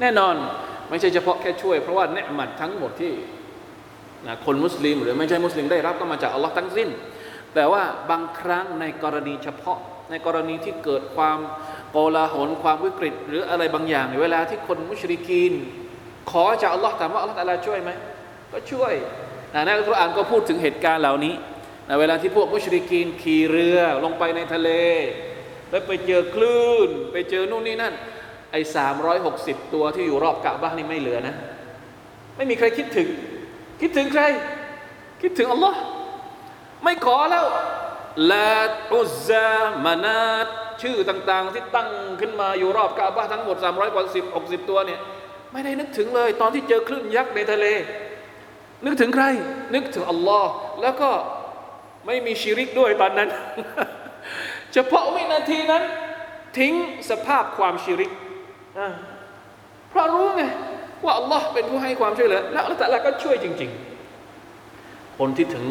[0.00, 0.34] แน่นอน
[0.90, 3.12] ไม่ใช่เฉพาะแค่ช่วย เพราะว่าเนืหมัดทั้งหมดที่
[4.26, 6.88] นะคนมุสลิม หรือไม่ใช่มุสลิมได้รับก็มาจากอัลลอฮ์ทั้งสิ้น
[7.54, 9.78] แต่ว่าบางครั้งในกรณีเฉพาะ
[10.10, 11.38] ในกรณีที่เกิดความ
[11.90, 15.52] โกลาหลความวิกฤต หรืออะไรบางอย่างในเวลาที่คนมุชริกีน
[16.30, 17.90] ขอจากอัลลอฮ์ถามว่าอัลลอฮ์ตะลาช่วยไหม
[18.52, 18.92] ก็ช่วย
[19.54, 21.34] นะในอัลกุรอานก็พูดถึงเหตุการณ์เหล่านี้
[21.88, 24.70] ในเวลาที่พวกมุชริกีนขี่เรือลงไปในทะเล
[25.70, 27.94] แล้วไปเจอคลื่น ไปเจอนู่นนี่นั่น
[28.52, 31.34] ไอ้สามร้อยหกสิบตัวที่อยู่รอบกะบ้านนี่ไม่เหลือนะ
[32.36, 33.08] ไม่มีใครคิดถึง
[33.80, 34.22] คิดถึงใคร
[35.22, 35.78] คิดถึงอัลลอฮ์
[36.84, 37.46] ไม่ขอแล้ว
[38.32, 38.54] ลา
[38.94, 39.52] อุซา
[39.84, 40.46] มานาต
[40.82, 45.00] ชื่อต่างๆ ที่ตั้งขึ้นมาอยู่รอบกะบ้าทั้งหมด 300กว่าสิบหกสิบตัวเนี่ย
[45.52, 47.66] ไม่ได้นึกถึงเลย ตอนที่เจอคลื่นยักษ์ในทะเล
[48.84, 49.24] นึกถึงใคร
[49.74, 50.50] นึกถึงอัลลอฮ์
[50.82, 51.10] แล้วก็
[52.08, 53.28] ไม่มีชีริกด้วยตอนนั้น
[54.72, 55.82] เฉพาะวินาทีนั้น
[56.58, 56.72] ทิ้ง
[57.10, 58.10] สภาพความชีริก
[59.90, 60.42] เพราะรู้ไง
[61.04, 63.70] ว่าอัลลอฮ์เป็นผู้ให้ความช่วยเหลือแล้วอัลลอฮ์ก็ช่วยจริง
[64.44, 65.64] ๆ คนที่อยู่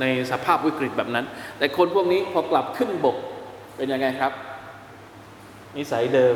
[0.00, 1.24] ในสภาพวิกฤตแบบนั้น
[1.58, 3.16] แต่คนพวกนี้พอกลับขึ้นบก
[3.76, 4.32] เป็นยังไงครับ
[5.76, 6.34] นิสัยเดิม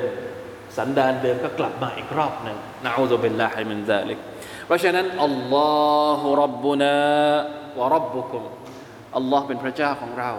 [0.76, 4.18] สันดานเดิมก็กลับมาอีกรอบหนึ่งنعوذ بالله من ذلك
[4.66, 8.42] เพราะฉะนั้น الله ربنا وربكم
[9.16, 10.30] อัลลอฮ์เป็นพระเจ้าของเรา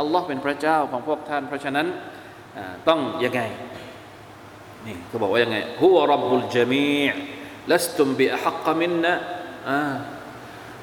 [0.00, 1.86] อัลลอฮ์เป็นพระเจ้าของพวกท่าน เพราะฉะนั้น
[2.88, 3.40] ต้องยังไง
[4.86, 7.00] นี่ก็บอกว่ายังไงฮุวรับบุลจามี
[7.72, 9.14] ลัสตุมบิอักามินนะ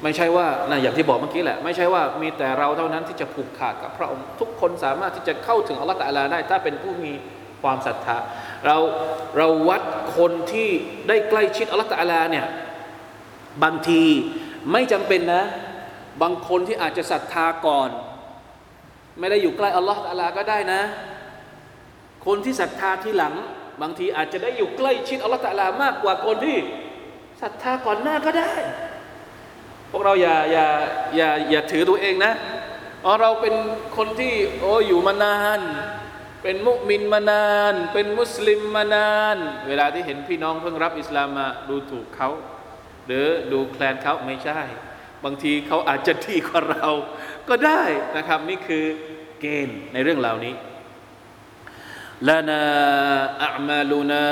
[0.02, 7.12] ไม่ใช่ว่านะอย่างที่บอกเมื่อกี้แหละ ไม่ใช่ว่ามีแต่เราเท่านั้นที่จะผูกขาดกับพระองค์ ทุกคนสามารถที่จะเข้าถึงอัลลอฮฺตะลาได้ ถ้าเป็นผู้มี
[7.62, 8.18] ความศรัทธา
[8.66, 8.76] เรา
[9.36, 9.82] เราวัด
[10.16, 10.70] คนที่
[11.08, 12.46] ได้ใกล้ชิดอัลลอฮฺตะลาเนี่ย
[13.62, 14.02] บางที
[14.72, 15.44] ไม่จำเป็นนะ
[16.22, 17.90] บางคนที่อาจจะศรัทธาก่อน
[19.18, 20.82] ไม่ได้อยู่ใกล้อัลลอฮฺตะลาก็ได้นะ
[22.26, 23.34] คนที่ศรัทธาที่หลัง
[23.82, 26.58] บางทีอาจจะได้อยู่ใกล้ชิดอัลลอฮฺตะลามากกว่าคนที่
[27.42, 28.54] ศรัทธาก่อนหน้าก็ได้
[29.90, 30.66] พวกเราอย่าอย่า
[31.16, 32.32] อย่าอย่าถือตัวเองนะ
[33.04, 33.54] อ๋อเราเป็น
[33.96, 35.60] คนที่โอ้อยู่มานาน
[36.42, 39.36] เป็นมุมินมานาน เป็นมุสลิมมานาน
[39.68, 42.28] เวลาที่เห็นพี่น้องเพิ่งรับอิสลามมาดูถูกเขา
[43.06, 44.60] หรือดูแคลนเขาไม่ใช่
[45.25, 46.89] บางทีเขาอาจจะดีกว่าเรา
[47.49, 47.83] ก็ได้
[48.17, 48.83] นะครับ นี่คือ
[49.39, 50.55] เกณฑ์ในเรื่องเหล่านี้
[52.29, 52.63] ลานา
[53.45, 54.25] อัมาลูนา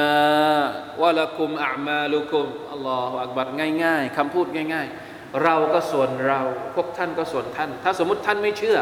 [1.01, 3.47] วะลักุมอัมาลุกุมอัลลอฮฺอักบัร
[3.83, 6.41] ง่ายๆคำพูดง่าย ๆเราก็ส่วนเรา
[6.75, 8.79] พวกท่านก็ส่วนท่าน ถ้าสมมติท่านไม่เชื่อ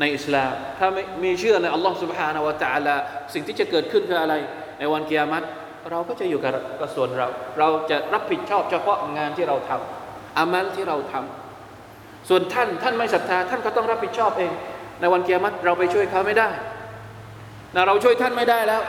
[0.00, 2.94] ในอิสลาม ถ้าไม่มีเชื่อในอัลลอฮฺ سبحانه และ تعالى
[3.34, 4.34] สิ่งที่จะเกิดขึ้นคืออะไร
[4.78, 5.42] ในวันกิยามัต
[5.90, 9.99] เราก็จะอยู่กับกับส่วนเรา เราจะรับผิดชอบเฉพาะงานที่เราทำ
[10.37, 14.51] อามัลที่เราทำ ส่วนท่านท่านไม่ศรัทธา ท่านก็ต้องรับผิดชอบเอง
[14.99, 16.49] ในวันเกียรติเราไปช่วยเขาไม่ได้
[17.75, 18.81] นะเราช่วยท่านไม่ได้แล้ว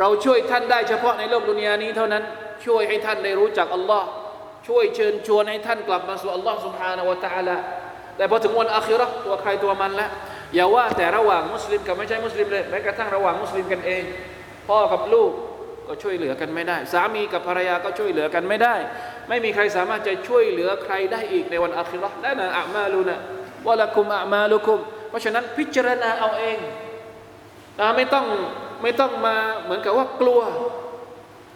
[0.00, 2.22] เราช่วยท่านได้เฉพาะในโลกดุนยานี้เท่านั้น
[2.66, 4.06] ช่วยให้ท่านได้รู้จักอัลลอฮ์
[4.68, 7.56] ช่วยเชิญชวนให้ท่านกลับมาสู่อัลลอฮ์สุบฮานาวะตะอาละ
[8.16, 10.08] แต่พอถึงวันอาคิรอตัวใครตัวมันละ
[10.54, 14.02] อย่าว่าแต่ระหว่างมุสลิมกับไม่ใช่มุสลิมเลยแม้กระทั่งระหว่างมุสลิมกันเอง
[14.68, 15.30] พ่อกับลูก
[15.88, 18.74] ก็ช่วยเหลือกันไม่ได้ สามีกับภรรยาก็ช่วยเหลือกันไม่ได้
[19.28, 23.20] ไม่มีใครสามารถจะช่วยเหลือใครได้อีกในวันอาคิรอและนะอามาลูนะ
[23.66, 26.58] วะละคุมอามาลุคุม เพราะฉะนั้นพิจารณาเอาเอง
[27.80, 28.26] นะไม่ต้อง
[28.82, 30.40] ไม่ต้องมาเหมือนกับว่ากลัว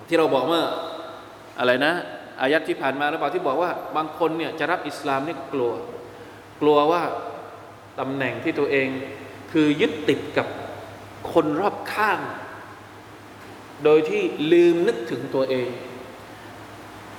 [0.08, 0.64] ที่เราบอกเมื่อ
[1.58, 1.92] อะไรนะ
[2.40, 5.72] อายัดที่ผ่านมาหรือเปล่าที่บอกว่า บางคนเนี่ยจะรับอิสลามนี่กลัว
[6.60, 7.02] กลัวว่า
[8.00, 8.88] ตำแหน่งที่ตัวเอง
[9.52, 10.46] คือยึดติดกับ
[11.32, 12.18] คนรอบข้าง
[13.84, 15.68] โดยที่ลืมนึกถึงตัวเอง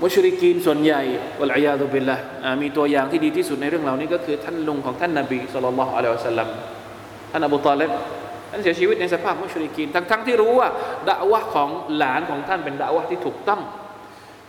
[0.01, 1.01] มุชริกีนส่วนใหญ่
[1.39, 2.17] วลัยยาตุบิลละ
[2.61, 6.49] มีตัวอย่างที่ดีที่สุดในเรื่องเหล่านี้ก็คือท่านลุงของท่านนาบีสุลต่านละอัลลอฮฺสัลลัม
[7.31, 7.91] ท่านอบูตอเลบ
[8.51, 10.69] ท่านเสียชีวิตในสภาพมุชริกีนทั้งทั้งที่รู้ว่า
[11.09, 13.61] ดะวะของหลานของท่านเป็นดะวะที่ถูกต้อง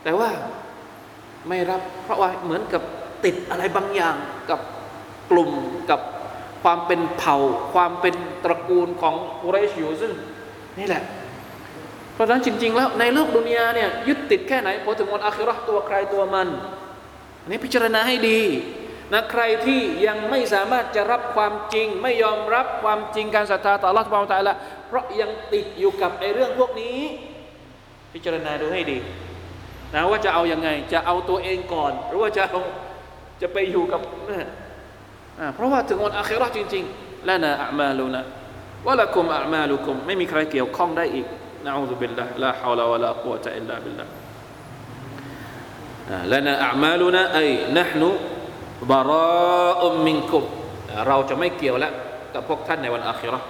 [0.04, 0.30] แต่ว่า
[1.48, 2.82] ไม่รับเพราะว่าเหมือนกับ
[3.24, 4.16] ติดอะไรบางอย่าง
[4.50, 4.60] กับ
[5.30, 5.50] กลุ่ม
[5.90, 6.00] กับ
[6.62, 7.36] ความเป็นเผ่า
[7.74, 10.12] ความเป็นตระกูลของกุเรชอยู่ซึ่ง
[10.78, 11.02] นี่แหละ
[12.18, 16.48] เพราะฉะนั้นจริง ๆ แล้วในโลกดุนยาเนี่ยยึดติดแค่ไหนพอถึงวันอาคิราะห์ตัวใครตัวมัน
[17.42, 18.40] อันนี้พิจารณาให้ดี
[19.12, 24.54] นะใครที่ยังไม่สามารถจะรับความจริง ไม่ยอมรับความจริงการศรัทธาต่อ Allah Subhanahu Taala
[24.88, 26.98] เพราะยังติดอยู่กับไอ้เรื่องพวกนี้
[28.12, 28.98] พิจารณาดูให้ดี
[29.94, 32.60] นะว่าจะเอาอยัางไง จะเอาตัวเองก่อน หรือว่าจะเอา
[33.42, 34.00] จะไปอยู่กับ
[35.54, 38.24] เพราะว่าถึงวันอาคิราะห์จริงๆและนะอามาลุนะ
[38.86, 41.26] วะละกุมอามาลุกุมไม่มีใครเกี่ยวข้องได้อีก
[41.65, 44.11] นะอูซุบิลลาฮ์ลาฮาวลาวะลากุวะตะอิลลาบิลลาฮ์
[46.31, 47.39] ละนะอามาลุนะไอ
[47.77, 48.09] นะห์นุ
[48.91, 50.43] บาราอุมมินกุม
[51.07, 51.93] เราจะไม่เกี่ยวแล้ว
[52.33, 53.47] กับพวกท่านในวันอาคิเราะห์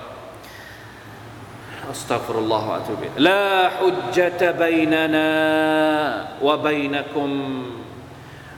[1.92, 5.30] أستغفر الله وأتوب إليه لا حجة بيننا
[6.46, 7.30] وبينكم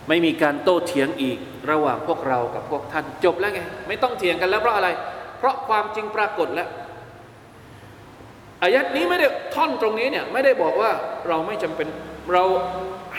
[0.07, 1.37] ไม่มีการโต้เถียงอีก
[1.71, 4.89] ระหว่างพวกเรากับพวกท่านจบแล้วไงไม่ต้องเถียงกันแล้วเพราะอะไร
[5.39, 6.69] เพราะความจริงปรากฏแล้ว
[8.62, 10.90] อายัดนี้ไม่ได้ท่อนตรงนี้เนี่ยไม่ได้บอกว่า
[11.28, 11.88] เราไม่จำเป็น
[12.32, 12.44] เรา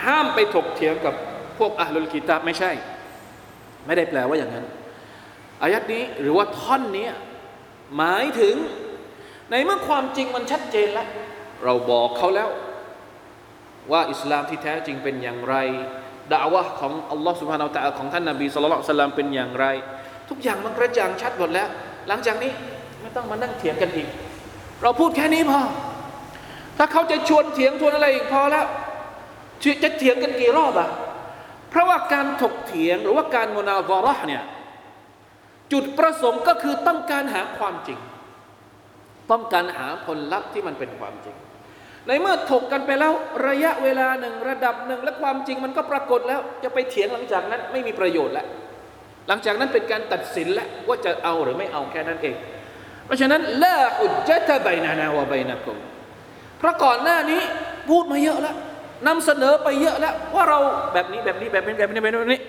[0.04, 1.14] ห้ามไปถกเถียงกับ
[1.58, 2.72] พวกอัลลุลกิตาไม่ใช่
[3.86, 4.66] ไม่ได้แปลว่าอย่างนั้น
[5.64, 7.08] อายัดนี้หรือว่าท่อนนี้
[7.98, 8.56] หมายถึง
[9.50, 11.08] ในเมื่อความจริงมันชัดเจนแล้ว
[11.64, 12.50] เราบอกเขาแล้ว
[13.92, 15.56] ว่าอิสลามที่แท้จริงเป็นอย่างไร
[16.32, 19.66] ดาวะของอัลลอฮ์สุบฮานาอัลตะของท่านนบีสุลต่านสลามเป็นอย่างไร
[20.30, 21.68] ทุกอย่างมันกระจ่างชัดหมดแล้ว
[22.08, 22.52] หลังจากนี้
[23.02, 24.08] ไม่ต้องมานั่งเถียงกันอีก
[24.82, 25.62] เราพูดแค่นี้พอ
[26.78, 28.66] ถ้าเขาจะชวนเถียงชวนอะไรอีกพอแล้ว
[29.84, 30.90] จะเถียงกันกี่รอบอะ
[31.70, 34.44] เพราะว่าการถกเถียงหรือว่าการมนาซาระห์เนี่ย
[35.72, 38.00] จุดประสงค์ก็คือต้องการหาความจริง
[39.32, 41.36] ต้องการหาผลลัพธ์ที่มันเป็นความจริง
[42.08, 43.14] ในเมื่อถกกันไปแล้ว
[43.48, 48.48] ระยะเวลาหนึ่งระดับหนึ่งและความจริงมันก็ปรากฏแล้วจะไปเถียงหลังจากนั้นไม่มีประโยชน์แล้ว
[49.28, 52.36] หลังจากนั้นเป็นการตัดสินแล้วว่าจะเอาหรือไม่เอาแค่นั้นเอง
[53.06, 55.78] เพราะฉะนั้นละอุจจตะไบนานาวะไบนักุม
[56.58, 57.42] เพราะก่อนหน้านี้
[57.90, 58.56] พูดมาเยอะแล้ว
[59.08, 60.60] นำเสนอไปเยอะแล้วว่าเรา
[60.94, 62.42] แบบนี้แบบนี้แบบนี้แบบนี้แบบนี้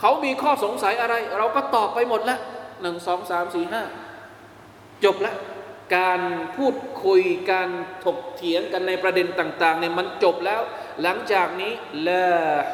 [0.00, 2.40] เขามีข้อสงสัยอะไร เราก็ตอบไปหมดแล้ว
[2.82, 3.82] หนึ่งสองสามสี่ห้า
[5.04, 5.36] จบแล้ว
[5.96, 6.20] การ
[6.56, 6.74] พูด
[7.04, 7.68] คุยการ
[8.04, 10.60] ถกเถียงกันในประเด็นต่างๆเนี่ยมันจบแล้ว
[11.02, 11.72] หลังจากนี้
[12.06, 12.24] ละ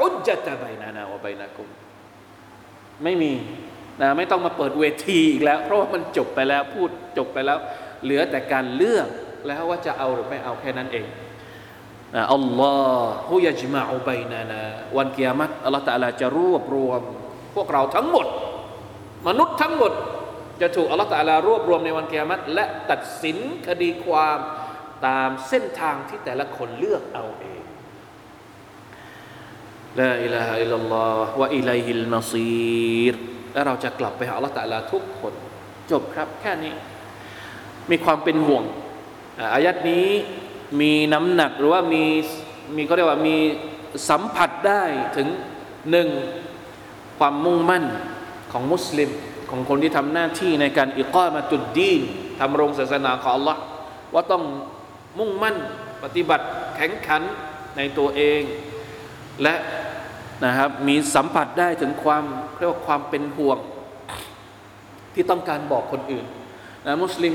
[0.00, 1.68] ฮุจจะตะไบนานาวะไบนักุม
[3.04, 3.32] ไม่มี
[4.00, 7.58] นะไม่ต้องมาเปิดเวทีอีกแล้ว เพราะว่ามันจบไปแล้วพูดจบไปแล้ว
[8.04, 9.08] เหลือแต่การเลือก
[9.46, 11.06] แล้วว่าจะเอาหรือไม่เอาแค่นั้นเอง
[12.34, 12.76] อัลลอ
[13.28, 14.62] ฮฺยะจมาอุบัยนานา
[14.96, 17.02] วันกิยามัตอัลลอฮฺตะลาจะรวบรวม
[17.54, 18.26] พวกเราทั้งหมด
[19.28, 19.92] มนุษย์ทั้งหมด
[20.60, 24.38] จะถูกอัลลอฮฺตะลารวบรวมในวันกิยามัตและตัดสินคดีความ
[25.06, 27.62] ตามเส้นทางที่แต่ละคนเลือกเอาเอง
[30.00, 33.14] ลาอิลาฮะอิลลัลลอฮฺวะอิลัยฮิลมาซีร
[33.56, 35.32] และเราจะกลับไปหาอัลลอฮฺตะลาทุกคน
[35.90, 36.74] จบครับแค่นี้
[37.90, 38.64] มีความเป็นห่วง
[39.54, 40.08] อายัดนี้
[40.80, 42.04] มีน้ำหนักหรือว่ามี
[42.76, 43.36] มีเขาเรียกว่ามี
[44.10, 44.82] สัมผัสได้
[45.16, 45.28] ถึง
[45.90, 46.08] หนึ่ง
[47.18, 47.84] ความมุ่งมั่น
[48.52, 49.10] ของมุสลิม
[49.50, 52.00] ของคนที่ทำหน้าที่ในการอิกามาจุดดีน
[52.40, 53.56] ทำรงศาสนาของ Allah
[54.14, 54.44] ว่าต้อง
[55.18, 55.56] มุ่งมั่น
[56.02, 57.22] ปฏิบัติแข็งขัน
[57.76, 58.40] ในตัวเอง
[59.42, 59.54] และ
[60.44, 62.24] นะครับ มีสัมผัสได้ถึงความ
[62.58, 63.58] เรียกว่าความเป็นห่วง
[65.14, 66.26] ที่ต้องการบอกคนอื่น
[66.86, 67.34] นะมุสลิม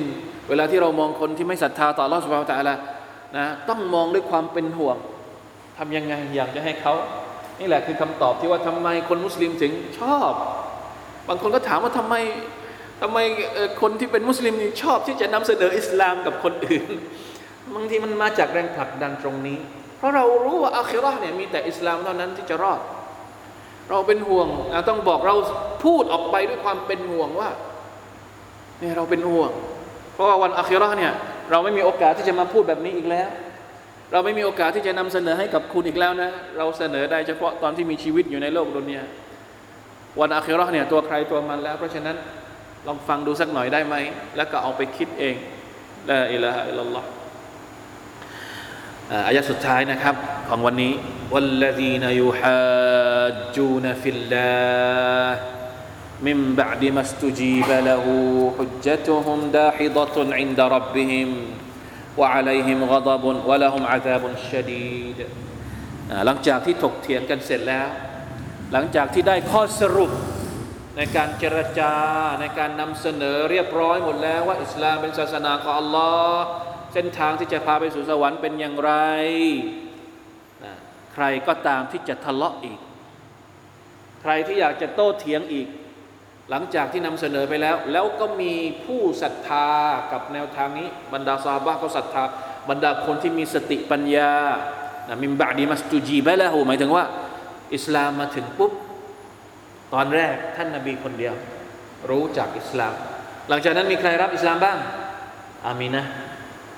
[0.50, 2.76] เวลาที่เรามองคนที่ไม่ศรัทธาต่อ Allah Subhanahu Wa Taala
[3.38, 4.98] นะต้องมองด้วยความเป็นห่วง
[5.78, 6.94] ทำยังไงอยากจะให้เขา
[7.60, 10.34] นี่แหละคือคำตอบที่ว่าทำไมคนมุสลิมถึงชอบ
[11.28, 12.16] บางคนก็ถามว่าทำไม
[13.02, 13.18] ทำไม
[13.82, 16.92] คนที่เป็นมุสลิมนี่ชอบที่จะนำเสนออิสลามกับคนอื่น
[17.76, 19.58] บางทีมันมาจากแรงผลักดันตรงนี้
[20.02, 22.80] เพราะเรารู้ว่าอาคิรอเนี่ยมีแต่อิสลามเท่านั้นที่จะรอด
[23.90, 24.48] เราเป็นห่วง
[24.90, 25.36] ต้องบอกเรา
[25.86, 27.50] พูดออกไปด้วยความเป็นห่วงว่า
[28.80, 29.52] เนี่ยเราเป็นห่วง
[30.14, 31.14] เพราะว่าวันอาคิรอเนี่ย
[31.52, 33.28] เราไม่มีโอกาสที่จะมาพูดแบบนี้อีกแล้ว
[34.12, 39.04] เราไม่มีโอกาสที่จะนำเสนอให้กับคุณอีกแล้วนะ เราเสนอได้เฉพาะตอนที่มีชีวิตอยู่ในโลกดุนยา
[40.20, 42.16] วันอาคิรอเนี่ยตัวใครตัวมันแล้ว เพราะฉะนั้น
[42.88, 43.96] ลองฟังดูสักหน่อยได้ไหม
[44.38, 45.36] แล้วก็เอาไปคิดเอง
[46.10, 47.08] ละอิละฮะอิลลัลลอฮ์
[49.27, 50.15] อายะสุดท้ายนะครับ
[50.49, 50.95] ของวันนี้
[51.35, 55.31] والذين يحاجون في الله
[56.27, 58.05] من بعد ما استجيب له
[58.59, 61.29] حجتهم داحضة عند ربهم
[62.17, 65.19] وعليهم غضب ولهم عذاب شديد
[66.27, 67.89] หลังจากที่ถกเถียงกันเสร็จแล้ว
[68.73, 70.11] หลังจากที่ได้ข้อสรุป
[70.97, 71.93] ในการเจรจา
[72.41, 76.45] ในการนำเสนอเรียบร้อยหมดแล้วว่าอิสลามเป็นศาสนาของอัลลอฮ์
[76.94, 78.92] เส้นทางที่จะพาไปสู่สวรรค์เป็นอย่างไร
[80.64, 80.74] นะ
[81.14, 82.80] ใครก็ตามที่จะทะเลาะอีก
[84.22, 85.68] ใครที่อยากจะโต้เถียงอีก
[86.50, 88.54] หลังจากที่นำเสนอไปแล้ว แล้วก็มี
[88.86, 89.68] ผู้ศรัทธา
[90.12, 92.24] กับแนวทางนี้ บรรดาซาบะเขาศรัทธา
[92.70, 94.32] บรรดาคนที่มีสติปัญญา
[95.08, 97.06] นะมิมบะดีมัสตูจีบะละหูหมายถึงว่า
[97.76, 98.72] อิสลามมาถึงปุ๊บ
[99.94, 101.34] ตอนแรกท่านนาบีคนเดียว
[102.10, 102.94] รู้จักอิสลาม
[103.50, 104.78] หลังจากนั้นมีใครรับอิสลามบ้าง
[105.66, 106.06] อามีนะ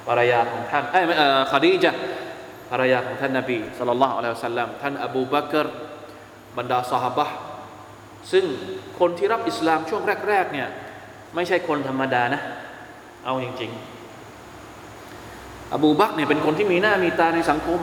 [0.08, 1.92] ภรรยาของท่านเอ้ยไม่เอ่อคดีจะ
[2.72, 5.66] ภรรยาของท่านนาบีสุลต่านละอัลลอฮฺสัลลัมท่านอบูบักร
[6.58, 7.38] บรรดาสหบะห์
[8.32, 8.46] ซึ่ง
[9.00, 10.68] คนที่รับอิสลามช่วงแรกๆเนี่ย
[11.36, 12.42] ไม่ใช่คนธรรมดานะ
[13.26, 17.80] เอาจริงๆ อบูบักรเนี่ยเป็นคนที่มีหน้ามีตาในสังคม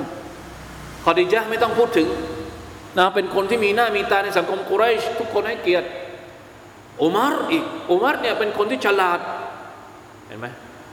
[1.04, 2.08] คอดิจาไม่ต้องพูดถึง
[2.98, 5.88] นะเป็นคนที่มีหน้ามีตาในสังคมกุไรชทุกคนให้เกียรติ
[7.02, 9.18] อุมารอีกอุมารเนี่ยเป็นคนที่ฉลาด
[10.28, 10.46] เห็นไหม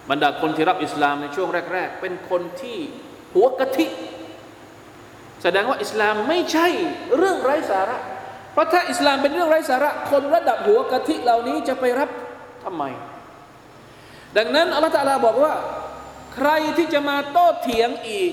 [0.10, 2.78] บรรดาคนที่รับอิสลามในช่วงแรก ๆ เป็นคนที่
[3.34, 3.88] หัวกะทิ
[5.43, 6.68] แสดงว่าอิสลามไม่ใช่
[7.18, 7.97] เรื่องไร้สาระ
[8.53, 12.10] เพราะถ้าอิสลามเป็นเรื่องไร้สาระ คนระดับหัวกะทิเหล่านี้จะไปรับ
[12.64, 12.84] ทำไม
[14.38, 15.53] ดังนั้นอัลลอฮฺตะลาบอกว่า
[16.36, 18.32] ใครที่จะมาโต้เถียงอีก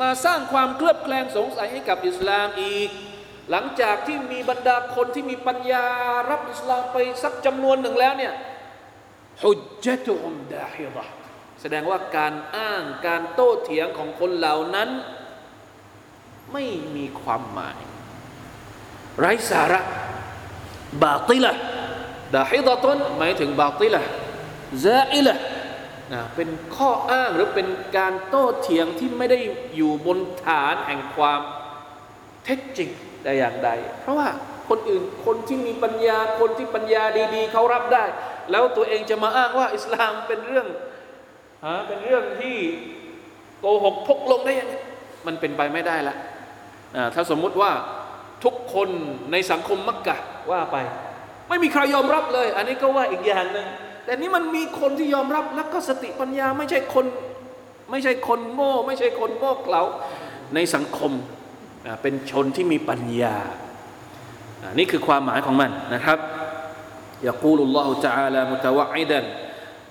[0.00, 2.90] มาสร้างความเคลือบแคลงสงสัยให้กับอิสลามอีก
[3.50, 5.86] หลังจากที่มีบรรดาคนที่มีปัญญา
[6.30, 8.32] รับอิสลามไปสักจำนวนหนึ่งแล้วเนี่ย
[9.42, 11.04] ฮุจจตุฮุมดาฮิดะ
[11.60, 14.90] แสดงว่าการอ้างการโต้เถียงของคนเหล่านั้น
[16.52, 16.64] ไม่
[16.96, 17.78] มีความหมาย
[19.18, 19.80] ไร้สาระ
[21.02, 21.52] บาติละ
[22.34, 24.02] ดาฮิดะตนหมายถึงบาติละ
[24.84, 25.36] ซาอิละ
[26.12, 29.38] นะเป็นข้ออ้างหรือเป็นการโต้เถียงที่ไม่ได้
[29.76, 31.40] อยู่บนฐานแห่งความ
[32.44, 32.88] เท็จจริง
[33.22, 33.70] แต่อย่างใด
[34.00, 34.28] เพราะว่า
[34.68, 37.02] คนอื่นคนที่มีปัญญาคนที่ปัญญา
[37.34, 38.04] ดี ๆ เขารับได้
[38.50, 40.66] แล้วตัวเองจะมาอ้างว่า อิสลามเป็นเรื่อง
[41.66, 42.56] ฮะเป็นเรื่องที่
[43.60, 44.74] โกหกพกลงได้ยังไง
[45.26, 46.16] มันเป็นไปไม่ได้ละ
[47.14, 47.70] ถ้าสมมุติว่า
[48.44, 48.88] ทุกคน
[49.32, 50.18] ในสังคมมักกะ
[50.50, 50.76] ว่าไป
[51.48, 53.66] ไม่มีใครยอมรับเลย อันนี้ก็ว่าอีกอย่างหนึ่ง
[54.04, 57.06] แต่นี้มันมีคนที่ยอมรับแล้วก็สติปัญญาไม่ใช่คน
[57.90, 59.82] ไม่ใช่คนโง่ ไม่ใช่คนโง่เขลา
[60.54, 61.12] ในสังคม
[62.02, 63.36] เป็นชนที่มีปัญญา
[64.62, 66.18] อ่านี่คือความหมายของมันนะครับ
[67.23, 69.23] يقول الله تعالى متوعدا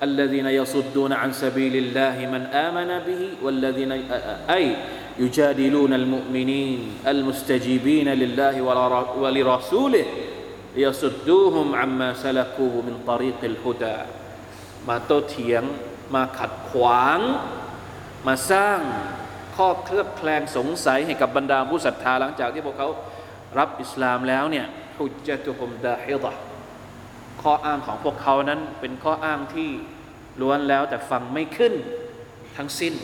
[0.03, 3.93] الذين يصدون عن سبيل الله من آمن به والذين
[4.51, 4.77] أي
[5.19, 8.63] يجادلون المؤمنين المستجيبين لله
[9.17, 10.07] ولرسوله
[10.77, 13.99] ليصدوهم عما سلكوه من طريق الهدى
[14.89, 15.63] มาโต้เถียง
[16.15, 17.19] มาขัดขวาง
[18.27, 18.79] มาสร้าง
[19.57, 22.89] ข้อเคลือบแคลงสงสัยให้กับบรรดาผู้ศรัทธาหลังจากที่พวกเขา
[23.59, 24.67] รับอิสลามแล้วเนี่ย
[24.99, 26.33] ฮุจจตุฮุมดาฮิดะ
[27.43, 29.71] ข้ออ้างของพวกเขานั้นเป็นข้ออ้างที่
[30.41, 31.73] ล้วนแล้วแต่ฟังไม่ขึ้น
[32.57, 32.95] ทั้งสิ้น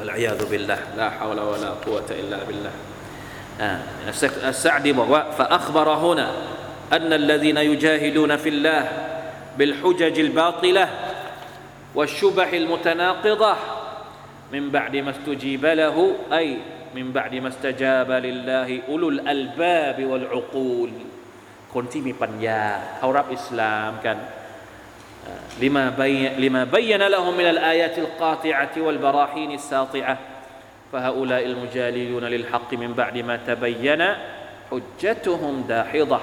[0.00, 2.72] อัลอยาดุบิลละลาฮาวลาวะลากุวะตะอิลลาบิลละ
[4.08, 6.28] อัสซะดีบอกว่า فأخبر هنا
[6.92, 8.82] أن الذين يجاهدون في الله
[9.58, 10.88] بالحجج الباطلة
[11.94, 13.56] والشبح المتناقضة
[14.52, 15.96] من بعد ما استجيب له
[16.32, 16.58] أي
[16.94, 20.90] من بعد ما استجاب لله أولو الألباب والعقول
[21.73, 22.61] คนที่มีปัญญา
[22.97, 24.17] เขารับอิสลามกัน
[25.63, 26.13] ลิมาบย
[26.43, 30.15] ลิมาบยนะละฮุมินัลอายะติลกาติอะติวัลบราฮีนิสซาติอะ
[30.91, 34.09] ฟะฮาอุลาอิลมุจาลิลูนลิลฮักมินบะดิมาตะบยนะ
[34.71, 36.19] ฮุจจตุฮุมดาฮิดะ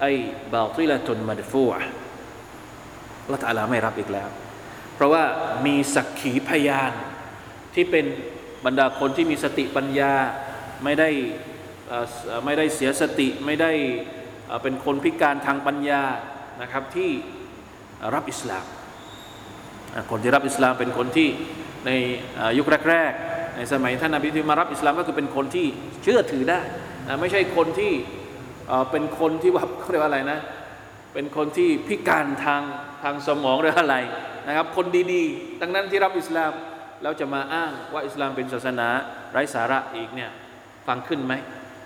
[0.00, 0.06] ไอ
[0.54, 1.80] บาติละตุนมัดฟูอะ
[3.32, 4.28] ละตะลาไม่รับอีกแล้ว
[4.94, 5.24] เพราะว่า
[5.66, 6.92] มีสักขีพยาน
[7.74, 8.06] ที่เป็น
[8.64, 10.14] บรรดาคนที่มีสติปัญญา
[10.84, 11.08] ไม่ได้
[12.44, 13.72] ไม่ได้เสียสติไม่ได้
[14.62, 16.02] เป็นคนพิการทางปัญญา
[16.62, 17.10] นะครับที่
[18.14, 18.64] รับอิสลาม
[20.10, 21.28] คนที่รับอิสลามเป็นคนที่
[21.86, 21.90] ใน
[22.58, 25.66] ยุคแรกๆ ในสมัยท่านนบีที่มารับอิสลามก็คือเป็นคนที่
[26.02, 26.60] เชื่อถือได้
[27.20, 27.92] ไม่ใช่คนที่
[28.90, 30.38] เป็นคนที่ว่าเขาเรียกว่าอะไรนะ
[31.14, 32.62] เป็นคนที่พิการทาง
[33.02, 33.96] ทางสมองหรืออะไร
[34.48, 36.52] นะครับ คนดีๆ ดังนั้นที่รับอิสลาม
[37.02, 38.88] แล้วจะมาอ้างว่าอิสลามเป็นศาสนา
[39.32, 40.30] ไร้สาระอีกเนี่ย
[40.86, 41.34] ฟังขึ้นไหม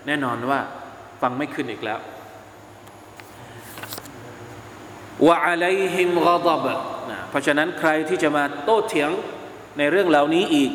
[0.06, 0.60] แน่นอนว่า
[1.22, 1.98] ฟังไม่ขึ้นอีกแล้ว
[5.27, 6.65] วะอะลัยฮิมกอดับ
[7.09, 9.09] นะเพราะฉะนั้นใครที่จะมาโต้เถียง
[9.77, 10.71] ในเรื่องเหล่านี้อีก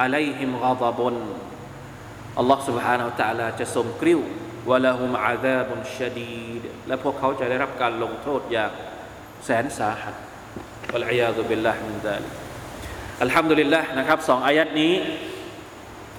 [0.00, 1.14] อะลัยฮิมกอดับน
[2.38, 4.20] อัลลอฮ์ سبحانه และ تعالى จะทรงกริ้ว
[4.70, 8.70] วะละฮุมอาซาบุนชดีดและพวกเขาจะได้รับการลงโทษอย่าง
[9.44, 10.14] แสนสาหัส
[10.92, 12.32] วะลัยยาตุบิลลาฮิมินซาลิก
[13.22, 14.92] อัลฮัมดุลิลละนะครับสองอายัดนี้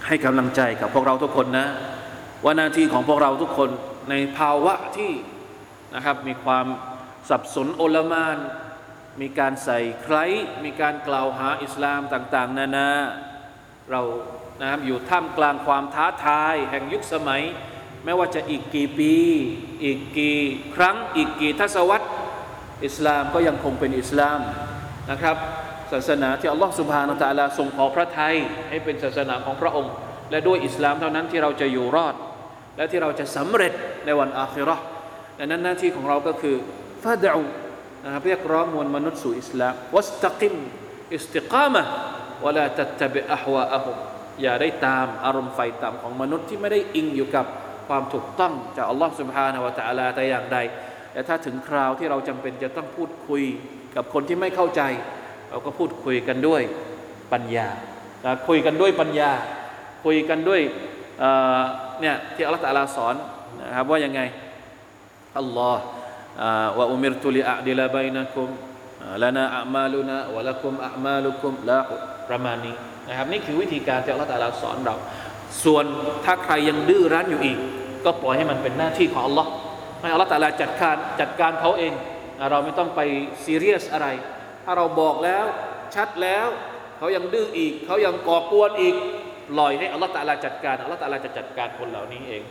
[0.08, 1.68] ให้กำลังใจกับพวกเราทุกคนนะ
[2.44, 3.70] ว่าหน้าที่ของพวกเราทุกคน
[4.10, 5.12] ในภาวะที่
[5.96, 6.66] นะครับ มีความ
[7.31, 8.39] สับสนโอลมาน
[9.21, 10.17] มีการใส่ใคร
[10.65, 12.91] มีการกล่าวหาอิสลามต่าง ๆ นานา
[13.91, 14.03] เรา
[14.63, 17.43] นะอยู่ท่ามกลางความท้าทาย แห่งยุคสมัย
[18.05, 19.15] ไม่ว่าจะอีกกี่ปี
[19.85, 20.39] อีกกี่
[20.77, 22.09] ครั้ง อีกกี่ทศวรรษ
[22.87, 24.41] อิสลามก็ยังคงเป็นอิสลาม
[25.11, 25.37] นะครับ
[25.93, 28.37] ศาสนาที่อัลลอฮฺสุบฮานาตะอาลาทรงขอพระทัย
[28.69, 29.93] ให้เป็นศาสนาของพระองค์
[30.31, 32.15] และด้วยอิสลามเท่านั้นที่เราจะอยู่รอด
[32.77, 33.73] และที่เราจะสำเร็จ
[34.07, 34.85] ในวันอาคิราะห์
[35.39, 36.57] ดังนั้นหน้าที่ของเราก็คือ
[37.04, 37.44] ฟาดอู
[38.04, 40.54] นะครับเรียกร้องมวลมนุษย์สู่อิสลามวัสตักิม
[41.14, 41.84] อิสติกามะ
[42.44, 43.98] วะลาตัตตะบิอะฮวาอะฮุม
[44.42, 47.46] อย่าได้ตามอารมณ์ไฟต่ำของมนุษย์ที่ไม่ได้อิงอยู่กับ
[47.88, 50.58] ความถูกต้องจากอัลลอฮฺ سبحانه และ تعالى แต่อย่างใด
[51.12, 53.44] แต่ถ้าถึงคราวที่เราจำเป็นจะต้องพูดคุย
[53.96, 54.82] กับคนที่ไม่เข้าใจ
[55.50, 56.62] เราก็พูดคุยกันด้วย
[57.34, 57.68] ปัญญา
[58.26, 59.32] นะคุยกันด้วยปัญญา
[60.06, 60.62] คุยกันด้วย
[61.20, 61.62] เอ่อ
[62.02, 63.16] เนี่ยที่อัลลอฮฺตะอาลาสอน
[63.62, 64.22] นะครับว่ายังไง
[65.38, 65.82] อัลลอฮ์
[66.79, 68.49] ว่าอุมิรตุลิอัดิลาบัยนะคุม
[69.23, 71.81] ลานาอัมาลุนะวะละคุมอัมาลุคุมละ
[72.29, 72.75] ประมาณนี้
[73.09, 74.97] นะครับนี่คือวิธีการที่อัลลอฮฺตะลาสอนเรา
[75.65, 75.85] ส่วน
[76.25, 77.59] ถ้าใครยังดื้อรั้นอยู่อีก
[78.05, 79.51] ก็ปล่อยให้มันเป็นหน้าที่ของอัลลอฮ์
[80.01, 81.93] ให้อัลลอฮฺตะลาจัดการจัดการเขาเอง
[82.51, 83.01] เราไม่ต้องไป
[83.45, 84.07] ซีเรียสอะไร
[84.65, 85.45] ถ้าเราบอกแล้ว
[85.95, 86.47] ชัดแล้ว
[86.99, 88.95] เขายังดื้ออีก เขายังก่อกวนอีก
[89.51, 92.43] ปล่อยให้อัลลอฮฺตะลาจัดการอัลลอฮฺตะลาจะจัดการคนเหล่านี้เอง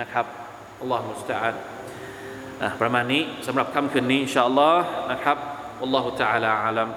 [0.00, 0.26] นะครับ
[0.80, 1.50] อัลลอฮฺมุสตาอะ
[2.81, 5.37] ประมาณนี้สำหรับค่ำคืนนี้อินชาอัลลอฮ์นะครับ
[5.83, 6.89] อัลลอฮฺตะอาลาอาลัม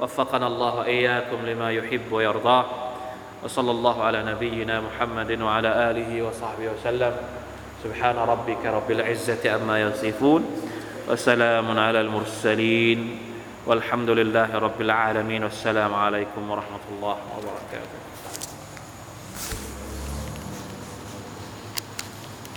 [0.00, 2.64] وفقنا الله إياكم لما يحب ويرضاه
[3.42, 7.16] وصلى الله على نبينا محمد وعلى آله وصحبه وسلم
[7.84, 10.42] سبحان ربك رب العزة عما يصفون
[11.08, 13.18] وسلام على المرسلين
[13.66, 18.07] والحمد لله رب العالمين والسلام عليكم ورحمة الله وبركاته